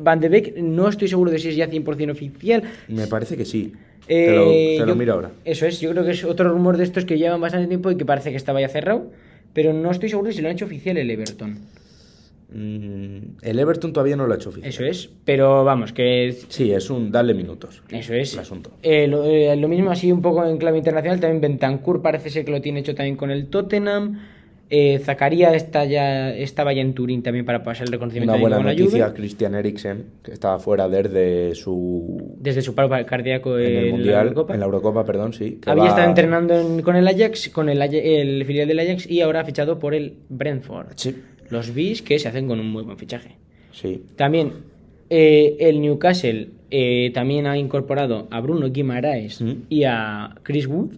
Van 0.00 0.18
de 0.20 0.28
Beek, 0.28 0.56
no 0.58 0.88
estoy 0.88 1.06
seguro 1.08 1.30
de 1.30 1.38
si 1.38 1.48
es 1.50 1.56
ya 1.56 1.68
100% 1.68 2.10
oficial. 2.12 2.62
Me 2.88 3.06
parece 3.06 3.36
que 3.36 3.44
sí. 3.44 3.72
Eh, 4.08 4.26
te 4.26 4.32
lo, 4.34 4.44
te 4.50 4.78
lo 4.80 4.86
yo- 4.88 4.96
miro 4.96 5.12
ahora. 5.14 5.30
Eso 5.44 5.66
es, 5.66 5.80
yo 5.80 5.90
creo 5.90 6.04
que 6.04 6.10
es 6.12 6.24
otro 6.24 6.50
rumor 6.50 6.76
de 6.76 6.84
estos 6.84 7.04
que 7.04 7.18
llevan 7.18 7.40
bastante 7.40 7.68
tiempo 7.68 7.90
y 7.90 7.96
que 7.96 8.04
parece 8.04 8.30
que 8.30 8.36
estaba 8.36 8.60
ya 8.60 8.68
cerrado. 8.68 9.10
Pero 9.52 9.72
no 9.72 9.90
estoy 9.90 10.08
seguro 10.08 10.28
de 10.28 10.34
si 10.34 10.42
lo 10.42 10.48
han 10.48 10.54
hecho 10.54 10.64
oficial 10.64 10.96
el 10.96 11.10
Everton. 11.10 11.58
Mm, 12.52 13.36
el 13.42 13.58
Everton 13.58 13.92
todavía 13.92 14.16
no 14.16 14.26
lo 14.26 14.34
ha 14.34 14.36
hecho 14.36 14.50
oficial. 14.50 14.68
Eso 14.70 14.84
es. 14.84 15.10
Pero 15.24 15.64
vamos, 15.64 15.92
que 15.92 16.28
es- 16.28 16.46
Sí, 16.48 16.70
es 16.72 16.90
un 16.90 17.10
darle 17.10 17.34
minutos. 17.34 17.82
Eso 17.90 18.14
es. 18.14 18.34
El 18.34 18.40
asunto. 18.40 18.70
Eh, 18.82 19.06
lo, 19.08 19.24
eh, 19.24 19.56
lo 19.56 19.68
mismo 19.68 19.90
así 19.90 20.12
un 20.12 20.22
poco 20.22 20.44
en 20.46 20.58
clave 20.58 20.78
internacional, 20.78 21.20
también 21.20 21.40
Bentancur 21.40 22.02
parece 22.02 22.30
ser 22.30 22.44
que 22.44 22.50
lo 22.52 22.60
tiene 22.60 22.80
hecho 22.80 22.94
también 22.94 23.16
con 23.16 23.30
el 23.30 23.46
Tottenham. 23.48 24.20
Eh, 24.70 24.98
Zakaria 24.98 25.54
está 25.54 25.84
ya, 25.84 26.34
estaba 26.34 26.72
ya 26.72 26.80
en 26.80 26.94
Turín 26.94 27.22
también 27.22 27.44
para 27.44 27.62
pasar 27.62 27.86
el 27.86 27.92
reconocimiento 27.92 28.32
Una 28.32 28.40
buena 28.40 28.58
noticia, 28.60 29.06
Juve. 29.08 29.14
Christian 29.16 29.54
Eriksen, 29.54 30.04
que 30.22 30.32
estaba 30.32 30.58
fuera 30.58 30.88
desde 30.88 31.54
su 31.54 32.34
Desde 32.40 32.62
su 32.62 32.74
paro 32.74 32.88
cardíaco 33.06 33.58
en 33.58 33.76
el 33.76 33.90
Mundial, 33.92 34.14
la 34.14 34.22
Eurocopa. 34.22 34.54
en 34.54 34.60
la 34.60 34.66
Eurocopa, 34.66 35.04
perdón, 35.04 35.32
sí. 35.34 35.58
Había 35.66 35.82
va- 35.84 35.88
estado 35.90 36.08
entrenando 36.08 36.54
en- 36.58 36.80
con 36.82 36.96
el 36.96 37.06
Ajax, 37.06 37.50
con 37.50 37.68
el, 37.68 37.80
el 37.82 38.44
filial 38.46 38.66
del 38.66 38.78
Ajax 38.80 39.08
y 39.08 39.20
ahora 39.20 39.40
ha 39.40 39.44
fichado 39.44 39.78
por 39.78 39.94
el 39.94 40.14
Brentford. 40.30 40.86
Sí, 40.96 41.14
Los 41.50 41.74
bis 41.74 42.00
que 42.02 42.18
se 42.18 42.28
hacen 42.28 42.48
con 42.48 42.58
un 42.58 42.70
muy 42.70 42.82
buen 42.84 42.96
fichaje. 42.96 43.36
sí. 43.70 44.02
También 44.16 44.50
eh, 45.10 45.56
el 45.60 45.80
Newcastle 45.82 46.48
eh, 46.70 47.10
también 47.12 47.46
ha 47.46 47.58
incorporado 47.58 48.26
a 48.30 48.40
Bruno 48.40 48.70
Guimaraes 48.70 49.42
Mm. 49.42 49.52
y 49.68 49.84
a 49.84 50.34
Chris 50.42 50.66
Wood. 50.66 50.94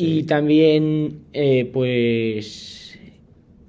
Sí. 0.00 0.18
Y 0.18 0.22
también, 0.24 1.20
eh, 1.32 1.68
pues, 1.72 2.98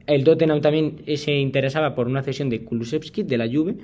el 0.07 0.23
Tottenham 0.23 0.61
también 0.61 1.01
se 1.15 1.33
interesaba 1.33 1.95
por 1.95 2.07
una 2.07 2.23
cesión 2.23 2.49
de 2.49 2.63
Kulusevski 2.63 3.23
de 3.23 3.37
la 3.37 3.47
Juve. 3.47 3.75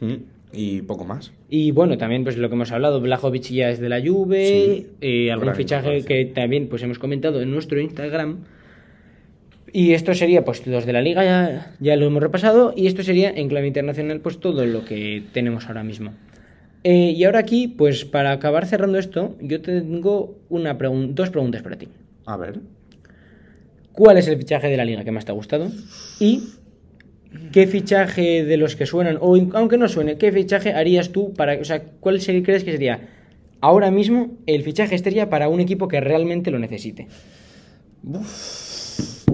Mm, 0.00 0.14
Y 0.52 0.82
poco 0.82 1.04
más. 1.04 1.32
Y 1.50 1.72
bueno, 1.72 1.98
también 1.98 2.24
pues 2.24 2.36
lo 2.38 2.48
que 2.48 2.54
hemos 2.54 2.72
hablado, 2.72 3.00
Blajovic 3.00 3.44
ya 3.50 3.68
es 3.70 3.80
de 3.80 3.88
la 3.88 4.00
Juve, 4.00 4.46
Sí, 4.46 4.86
eh, 5.00 5.30
algún 5.30 5.54
fichaje 5.54 6.04
que 6.04 6.24
también 6.24 6.68
pues 6.68 6.82
hemos 6.82 6.98
comentado 6.98 7.40
en 7.42 7.50
nuestro 7.50 7.80
Instagram. 7.80 8.44
Y 9.72 9.92
esto 9.92 10.14
sería 10.14 10.44
pues 10.44 10.66
los 10.66 10.86
de 10.86 10.92
la 10.94 11.02
liga 11.02 11.24
ya, 11.24 11.74
ya 11.80 11.96
lo 11.96 12.06
hemos 12.06 12.22
repasado 12.22 12.72
y 12.74 12.86
esto 12.86 13.02
sería 13.02 13.30
en 13.30 13.48
clave 13.48 13.66
internacional 13.66 14.20
pues 14.20 14.40
todo 14.40 14.64
lo 14.64 14.84
que 14.86 15.22
tenemos 15.32 15.66
ahora 15.66 15.84
mismo. 15.84 16.12
Eh, 16.90 17.12
y 17.14 17.24
ahora 17.24 17.40
aquí 17.40 17.68
pues 17.68 18.06
para 18.06 18.32
acabar 18.32 18.64
cerrando 18.64 18.96
esto 18.98 19.36
yo 19.42 19.60
tengo 19.60 20.38
una 20.48 20.78
pregun- 20.78 21.12
dos 21.12 21.28
preguntas 21.28 21.60
para 21.60 21.76
ti. 21.76 21.88
A 22.24 22.38
ver. 22.38 22.60
¿Cuál 23.92 24.16
es 24.16 24.26
el 24.26 24.38
fichaje 24.38 24.68
de 24.68 24.76
la 24.78 24.86
liga 24.86 25.04
que 25.04 25.10
más 25.12 25.26
te 25.26 25.32
ha 25.32 25.34
gustado? 25.34 25.70
Y 26.18 26.44
¿qué 27.52 27.66
fichaje 27.66 28.42
de 28.42 28.56
los 28.56 28.74
que 28.74 28.86
suenan, 28.86 29.18
o 29.20 29.36
aunque 29.52 29.76
no 29.76 29.86
suene, 29.86 30.16
qué 30.16 30.32
fichaje 30.32 30.72
harías 30.72 31.10
tú 31.10 31.34
para, 31.34 31.60
o 31.60 31.64
sea, 31.64 31.82
cuál 32.00 32.22
sería- 32.22 32.42
crees 32.42 32.64
que 32.64 32.72
sería 32.72 33.00
ahora 33.60 33.90
mismo 33.90 34.38
el 34.46 34.62
fichaje 34.62 34.94
estrella 34.94 35.28
para 35.28 35.50
un 35.50 35.60
equipo 35.60 35.88
que 35.88 36.00
realmente 36.00 36.50
lo 36.50 36.58
necesite? 36.58 37.06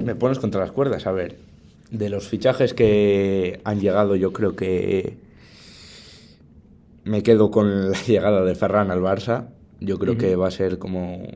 Me 0.04 0.16
pones 0.16 0.40
contra 0.40 0.60
las 0.60 0.72
cuerdas. 0.72 1.06
A 1.06 1.12
ver, 1.12 1.36
de 1.92 2.08
los 2.08 2.26
fichajes 2.26 2.74
que 2.74 3.60
han 3.62 3.78
llegado, 3.80 4.16
yo 4.16 4.32
creo 4.32 4.56
que 4.56 5.22
me 7.04 7.22
quedo 7.22 7.50
con 7.50 7.90
la 7.90 7.98
llegada 8.06 8.44
de 8.44 8.54
Ferran 8.54 8.90
al 8.90 9.00
Barça. 9.00 9.48
Yo 9.80 9.98
creo 9.98 10.16
que 10.16 10.34
va 10.36 10.48
a 10.48 10.50
ser 10.50 10.78
como 10.78 11.26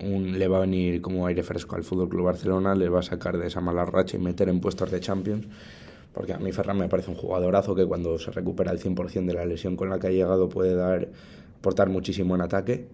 un, 0.00 0.38
le 0.38 0.48
va 0.48 0.58
a 0.58 0.60
venir 0.60 1.00
como 1.00 1.26
aire 1.26 1.42
fresco 1.42 1.74
al 1.74 1.84
Fútbol 1.84 2.08
Club 2.08 2.26
Barcelona, 2.26 2.74
le 2.74 2.88
va 2.88 3.00
a 3.00 3.02
sacar 3.02 3.38
de 3.38 3.46
esa 3.46 3.60
mala 3.60 3.84
racha 3.84 4.16
y 4.16 4.20
meter 4.20 4.48
en 4.48 4.60
puestos 4.60 4.90
de 4.90 5.00
Champions. 5.00 5.46
Porque 6.12 6.32
a 6.32 6.38
mí 6.38 6.52
Ferran 6.52 6.78
me 6.78 6.88
parece 6.88 7.10
un 7.10 7.16
jugadorazo 7.16 7.74
que 7.74 7.84
cuando 7.84 8.18
se 8.18 8.30
recupera 8.30 8.72
el 8.72 8.78
100% 8.78 9.26
de 9.26 9.34
la 9.34 9.44
lesión 9.44 9.76
con 9.76 9.90
la 9.90 9.98
que 9.98 10.06
ha 10.06 10.10
llegado 10.10 10.48
puede 10.48 10.74
dar 10.74 11.08
aportar 11.58 11.88
muchísimo 11.88 12.34
en 12.34 12.42
ataque. 12.42 12.86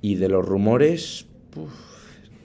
Y 0.00 0.16
de 0.16 0.28
los 0.28 0.44
rumores, 0.44 1.26
uf, 1.56 1.91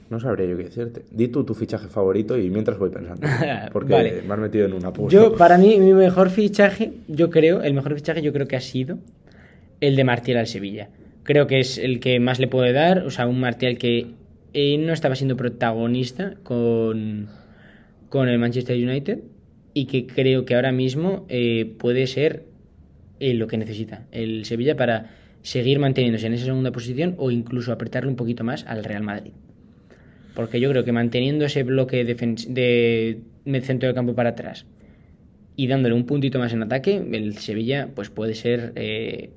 no 0.09 0.19
sabría 0.19 0.47
yo 0.47 0.57
qué 0.57 0.63
decirte. 0.63 1.05
Di 1.11 1.27
tú 1.27 1.43
tu 1.43 1.53
fichaje 1.53 1.87
favorito 1.87 2.37
y 2.37 2.49
mientras 2.49 2.77
voy 2.77 2.89
pensando. 2.89 3.27
Porque 3.71 3.93
Vale. 3.93 4.21
me 4.21 4.33
has 4.33 4.39
metido 4.39 4.65
en 4.65 4.73
una 4.73 4.89
apuro. 4.89 5.09
Yo, 5.09 5.35
para 5.35 5.57
mí, 5.57 5.79
mi 5.79 5.93
mejor 5.93 6.29
fichaje, 6.29 6.93
yo 7.07 7.29
creo, 7.29 7.61
el 7.61 7.73
mejor 7.73 7.95
fichaje 7.95 8.21
yo 8.21 8.33
creo 8.33 8.47
que 8.47 8.55
ha 8.55 8.61
sido 8.61 8.99
el 9.81 9.95
de 9.95 10.03
Martial 10.03 10.37
al 10.37 10.47
Sevilla. 10.47 10.89
Creo 11.23 11.47
que 11.47 11.59
es 11.59 11.77
el 11.77 11.99
que 11.99 12.19
más 12.19 12.39
le 12.39 12.47
puede 12.47 12.71
dar, 12.71 12.99
o 12.99 13.09
sea, 13.09 13.27
un 13.27 13.39
Martial 13.39 13.77
que 13.77 14.07
eh, 14.53 14.77
no 14.77 14.93
estaba 14.93 15.15
siendo 15.15 15.35
protagonista 15.35 16.35
con, 16.43 17.27
con 18.09 18.29
el 18.29 18.39
Manchester 18.39 18.77
United 18.77 19.19
y 19.73 19.85
que 19.85 20.07
creo 20.07 20.45
que 20.45 20.55
ahora 20.55 20.71
mismo 20.71 21.25
eh, 21.29 21.75
puede 21.77 22.07
ser 22.07 22.45
eh, 23.19 23.33
lo 23.33 23.47
que 23.47 23.57
necesita 23.57 24.05
el 24.11 24.45
Sevilla 24.45 24.75
para 24.75 25.11
seguir 25.41 25.79
manteniéndose 25.79 26.27
en 26.27 26.33
esa 26.33 26.45
segunda 26.45 26.71
posición 26.71 27.15
o 27.17 27.29
incluso 27.29 27.71
apretarle 27.71 28.09
un 28.09 28.15
poquito 28.15 28.43
más 28.43 28.65
al 28.65 28.83
Real 28.83 29.03
Madrid. 29.03 29.33
Porque 30.38 30.60
yo 30.60 30.69
creo 30.69 30.84
que 30.84 30.91
manteniendo 30.91 31.45
ese 31.45 31.63
bloque 31.63 32.06
de 32.06 32.13
de 32.13 33.62
centro 33.62 33.88
del 33.88 33.95
campo 33.95 34.13
para 34.13 34.30
atrás 34.30 34.67
y 35.56 35.65
dándole 35.65 35.95
un 35.95 36.06
puntito 36.06 36.38
más 36.38 36.54
en 36.54 36.62
ataque, 36.62 37.04
el 37.12 37.39
Sevilla 37.39 37.89
pues 37.95 38.12
puede 38.12 38.36
ser 38.36 38.71
eh, 38.76 39.32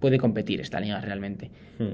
puede 0.00 0.18
competir 0.18 0.60
esta 0.60 0.80
liga 0.80 1.00
realmente. 1.00 1.52
Hmm. 1.78 1.92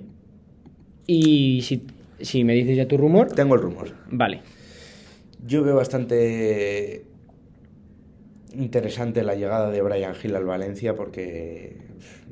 Y 1.07 1.61
si, 1.61 1.83
si 2.21 2.43
me 2.43 2.55
dices 2.55 2.75
ya 2.75 2.89
tu 2.89 2.97
rumor, 2.97 3.33
Tengo 3.33 3.55
el 3.55 3.61
rumor. 3.61 3.93
vale. 4.11 4.41
Yo 5.47 5.63
veo 5.63 5.77
bastante 5.77 7.05
interesante 8.55 9.23
la 9.25 9.35
llegada 9.35 9.71
de 9.71 9.83
Brian 9.83 10.15
Hill 10.23 10.37
al 10.37 10.47
Valencia 10.47 10.95
porque 10.95 11.77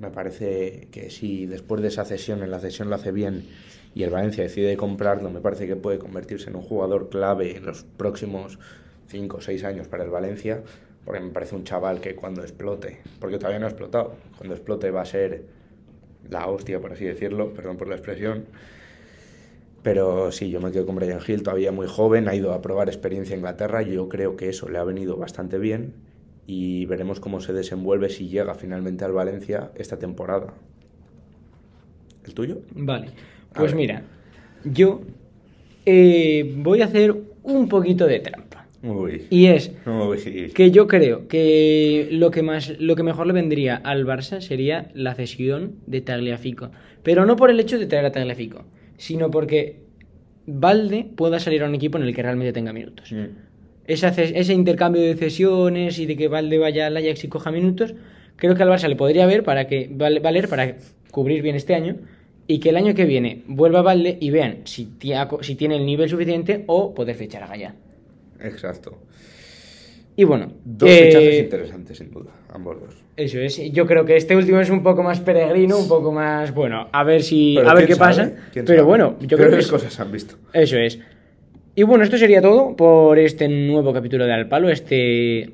me 0.00 0.08
parece 0.08 0.88
que 0.90 1.10
si 1.10 1.44
después 1.44 1.82
de 1.82 1.88
esa 1.88 2.06
cesión, 2.06 2.42
en 2.42 2.50
la 2.50 2.58
cesión 2.58 2.88
lo 2.88 2.94
hace 2.94 3.12
bien 3.12 3.44
y 3.94 4.02
el 4.02 4.10
Valencia 4.10 4.44
decide 4.44 4.76
comprarlo, 4.76 5.30
me 5.30 5.40
parece 5.40 5.66
que 5.66 5.76
puede 5.76 5.98
convertirse 5.98 6.50
en 6.50 6.56
un 6.56 6.62
jugador 6.62 7.08
clave 7.08 7.56
en 7.56 7.66
los 7.66 7.84
próximos 7.84 8.58
5 9.08 9.36
o 9.36 9.40
6 9.40 9.64
años 9.64 9.88
para 9.88 10.04
el 10.04 10.10
Valencia, 10.10 10.62
porque 11.04 11.20
me 11.20 11.30
parece 11.30 11.56
un 11.56 11.64
chaval 11.64 12.00
que 12.00 12.14
cuando 12.14 12.42
explote, 12.42 13.00
porque 13.18 13.38
todavía 13.38 13.58
no 13.58 13.66
ha 13.66 13.70
explotado, 13.70 14.14
cuando 14.36 14.54
explote 14.54 14.90
va 14.90 15.02
a 15.02 15.06
ser 15.06 15.44
la 16.28 16.46
hostia, 16.46 16.80
por 16.80 16.92
así 16.92 17.04
decirlo, 17.04 17.52
perdón 17.52 17.76
por 17.76 17.88
la 17.88 17.96
expresión. 17.96 18.44
Pero 19.82 20.30
sí, 20.30 20.50
yo 20.50 20.60
me 20.60 20.70
quedo 20.70 20.84
con 20.86 20.96
Brian 20.96 21.20
Hill, 21.26 21.42
todavía 21.42 21.72
muy 21.72 21.86
joven, 21.86 22.28
ha 22.28 22.34
ido 22.34 22.52
a 22.52 22.60
probar 22.60 22.88
experiencia 22.88 23.32
en 23.32 23.40
Inglaterra, 23.40 23.82
yo 23.82 24.08
creo 24.08 24.36
que 24.36 24.50
eso 24.50 24.68
le 24.68 24.78
ha 24.78 24.84
venido 24.84 25.16
bastante 25.16 25.58
bien 25.58 25.94
y 26.46 26.84
veremos 26.86 27.18
cómo 27.18 27.40
se 27.40 27.52
desenvuelve 27.52 28.10
si 28.10 28.28
llega 28.28 28.54
finalmente 28.54 29.04
al 29.04 29.12
Valencia 29.12 29.72
esta 29.76 29.98
temporada. 29.98 30.52
¿El 32.24 32.34
tuyo? 32.34 32.58
Vale, 32.74 33.08
pues 33.54 33.74
mira, 33.74 34.02
yo 34.64 35.02
eh, 35.86 36.52
voy 36.58 36.82
a 36.82 36.86
hacer 36.86 37.14
un 37.42 37.68
poquito 37.68 38.06
de 38.06 38.20
trampa. 38.20 38.66
Uy. 38.82 39.26
Y 39.28 39.46
es 39.46 39.72
Uy. 39.86 40.50
que 40.54 40.70
yo 40.70 40.86
creo 40.86 41.28
que 41.28 42.08
lo 42.12 42.30
que 42.30 42.42
más 42.42 42.74
lo 42.78 42.96
que 42.96 43.02
mejor 43.02 43.26
le 43.26 43.34
vendría 43.34 43.76
al 43.76 44.06
Barça 44.06 44.40
sería 44.40 44.90
la 44.94 45.14
cesión 45.14 45.74
de 45.86 46.00
Tagliafico, 46.00 46.70
pero 47.02 47.26
no 47.26 47.36
por 47.36 47.50
el 47.50 47.60
hecho 47.60 47.78
de 47.78 47.86
traer 47.86 48.06
a 48.06 48.12
Tagliafico, 48.12 48.64
sino 48.96 49.30
porque 49.30 49.80
Valde 50.46 51.06
pueda 51.14 51.38
salir 51.40 51.62
a 51.62 51.66
un 51.68 51.74
equipo 51.74 51.98
en 51.98 52.04
el 52.04 52.14
que 52.14 52.22
realmente 52.22 52.52
tenga 52.54 52.72
minutos. 52.72 53.12
Mm. 53.12 53.26
Esa 53.86 54.12
ces- 54.14 54.32
ese 54.34 54.54
intercambio 54.54 55.02
de 55.02 55.14
cesiones 55.14 55.98
y 55.98 56.06
de 56.06 56.16
que 56.16 56.28
Valde 56.28 56.56
vaya 56.58 56.86
al 56.86 56.96
Ajax 56.96 57.24
y 57.24 57.28
coja 57.28 57.50
minutos, 57.50 57.94
creo 58.36 58.54
que 58.54 58.62
al 58.62 58.70
Barça 58.70 58.88
le 58.88 58.96
podría 58.96 59.26
ver 59.26 59.42
para 59.42 59.66
que, 59.66 59.90
val- 59.92 60.20
valer 60.20 60.48
para 60.48 60.76
cubrir 61.10 61.42
bien 61.42 61.56
este 61.56 61.74
año 61.74 61.96
y 62.52 62.58
que 62.58 62.70
el 62.70 62.76
año 62.76 62.94
que 62.94 63.04
viene 63.04 63.42
vuelva 63.46 63.80
Valde 63.82 64.16
y 64.20 64.30
vean 64.30 64.58
si, 64.64 64.86
ti- 64.86 65.12
si 65.42 65.54
tiene 65.54 65.76
el 65.76 65.86
nivel 65.86 66.08
suficiente 66.08 66.64
o 66.66 66.92
poder 66.92 67.14
fichar 67.14 67.42
a 67.44 67.46
Gaya. 67.46 67.74
Exacto. 68.40 68.98
Y 70.16 70.24
bueno, 70.24 70.52
Dos 70.64 70.90
eh, 70.90 71.06
fichajes 71.06 71.38
interesantes, 71.40 71.98
sin 71.98 72.10
duda, 72.10 72.30
ambos 72.52 72.80
dos. 72.80 72.94
Eso 73.16 73.38
es, 73.38 73.56
yo 73.72 73.86
creo 73.86 74.04
que 74.04 74.16
este 74.16 74.34
último 74.36 74.58
es 74.60 74.68
un 74.70 74.82
poco 74.82 75.02
más 75.02 75.20
peregrino, 75.20 75.78
un 75.78 75.88
poco 75.88 76.10
más, 76.10 76.52
bueno, 76.52 76.88
a 76.92 77.04
ver 77.04 77.22
si, 77.22 77.54
Pero 77.56 77.70
a 77.70 77.74
ver 77.74 77.86
qué 77.86 77.94
sabe, 77.94 78.08
pasa. 78.10 78.32
Pero 78.52 78.66
sabe. 78.66 78.82
bueno, 78.82 79.16
yo 79.20 79.36
creo 79.36 79.50
que 79.50 79.58
es- 79.58 79.68
cosas 79.70 79.92
se 79.92 80.02
han 80.02 80.10
visto. 80.10 80.34
Eso 80.52 80.76
es. 80.76 80.98
Y 81.76 81.84
bueno, 81.84 82.02
esto 82.02 82.18
sería 82.18 82.42
todo 82.42 82.74
por 82.74 83.18
este 83.18 83.48
nuevo 83.48 83.92
capítulo 83.92 84.26
de 84.26 84.32
Al 84.32 84.48
Palo, 84.48 84.68
este 84.70 85.50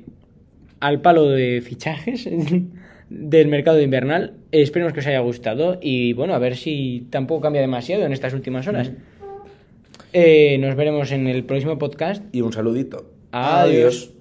Al 0.79 0.99
Palo 1.01 1.29
de 1.29 1.61
fichajes 1.61 2.27
del 3.09 3.47
mercado 3.47 3.81
invernal. 3.81 4.33
Esperemos 4.51 4.93
que 4.93 4.99
os 4.99 5.07
haya 5.07 5.19
gustado 5.19 5.79
y 5.81 6.13
bueno, 6.13 6.33
a 6.33 6.39
ver 6.39 6.55
si 6.55 7.07
tampoco 7.09 7.41
cambia 7.41 7.61
demasiado 7.61 8.05
en 8.05 8.13
estas 8.13 8.33
últimas 8.33 8.67
horas. 8.67 8.91
Eh, 10.13 10.57
nos 10.59 10.75
veremos 10.75 11.11
en 11.11 11.27
el 11.27 11.43
próximo 11.43 11.77
podcast. 11.77 12.23
Y 12.33 12.41
un 12.41 12.53
saludito. 12.53 13.05
Adiós. 13.31 14.16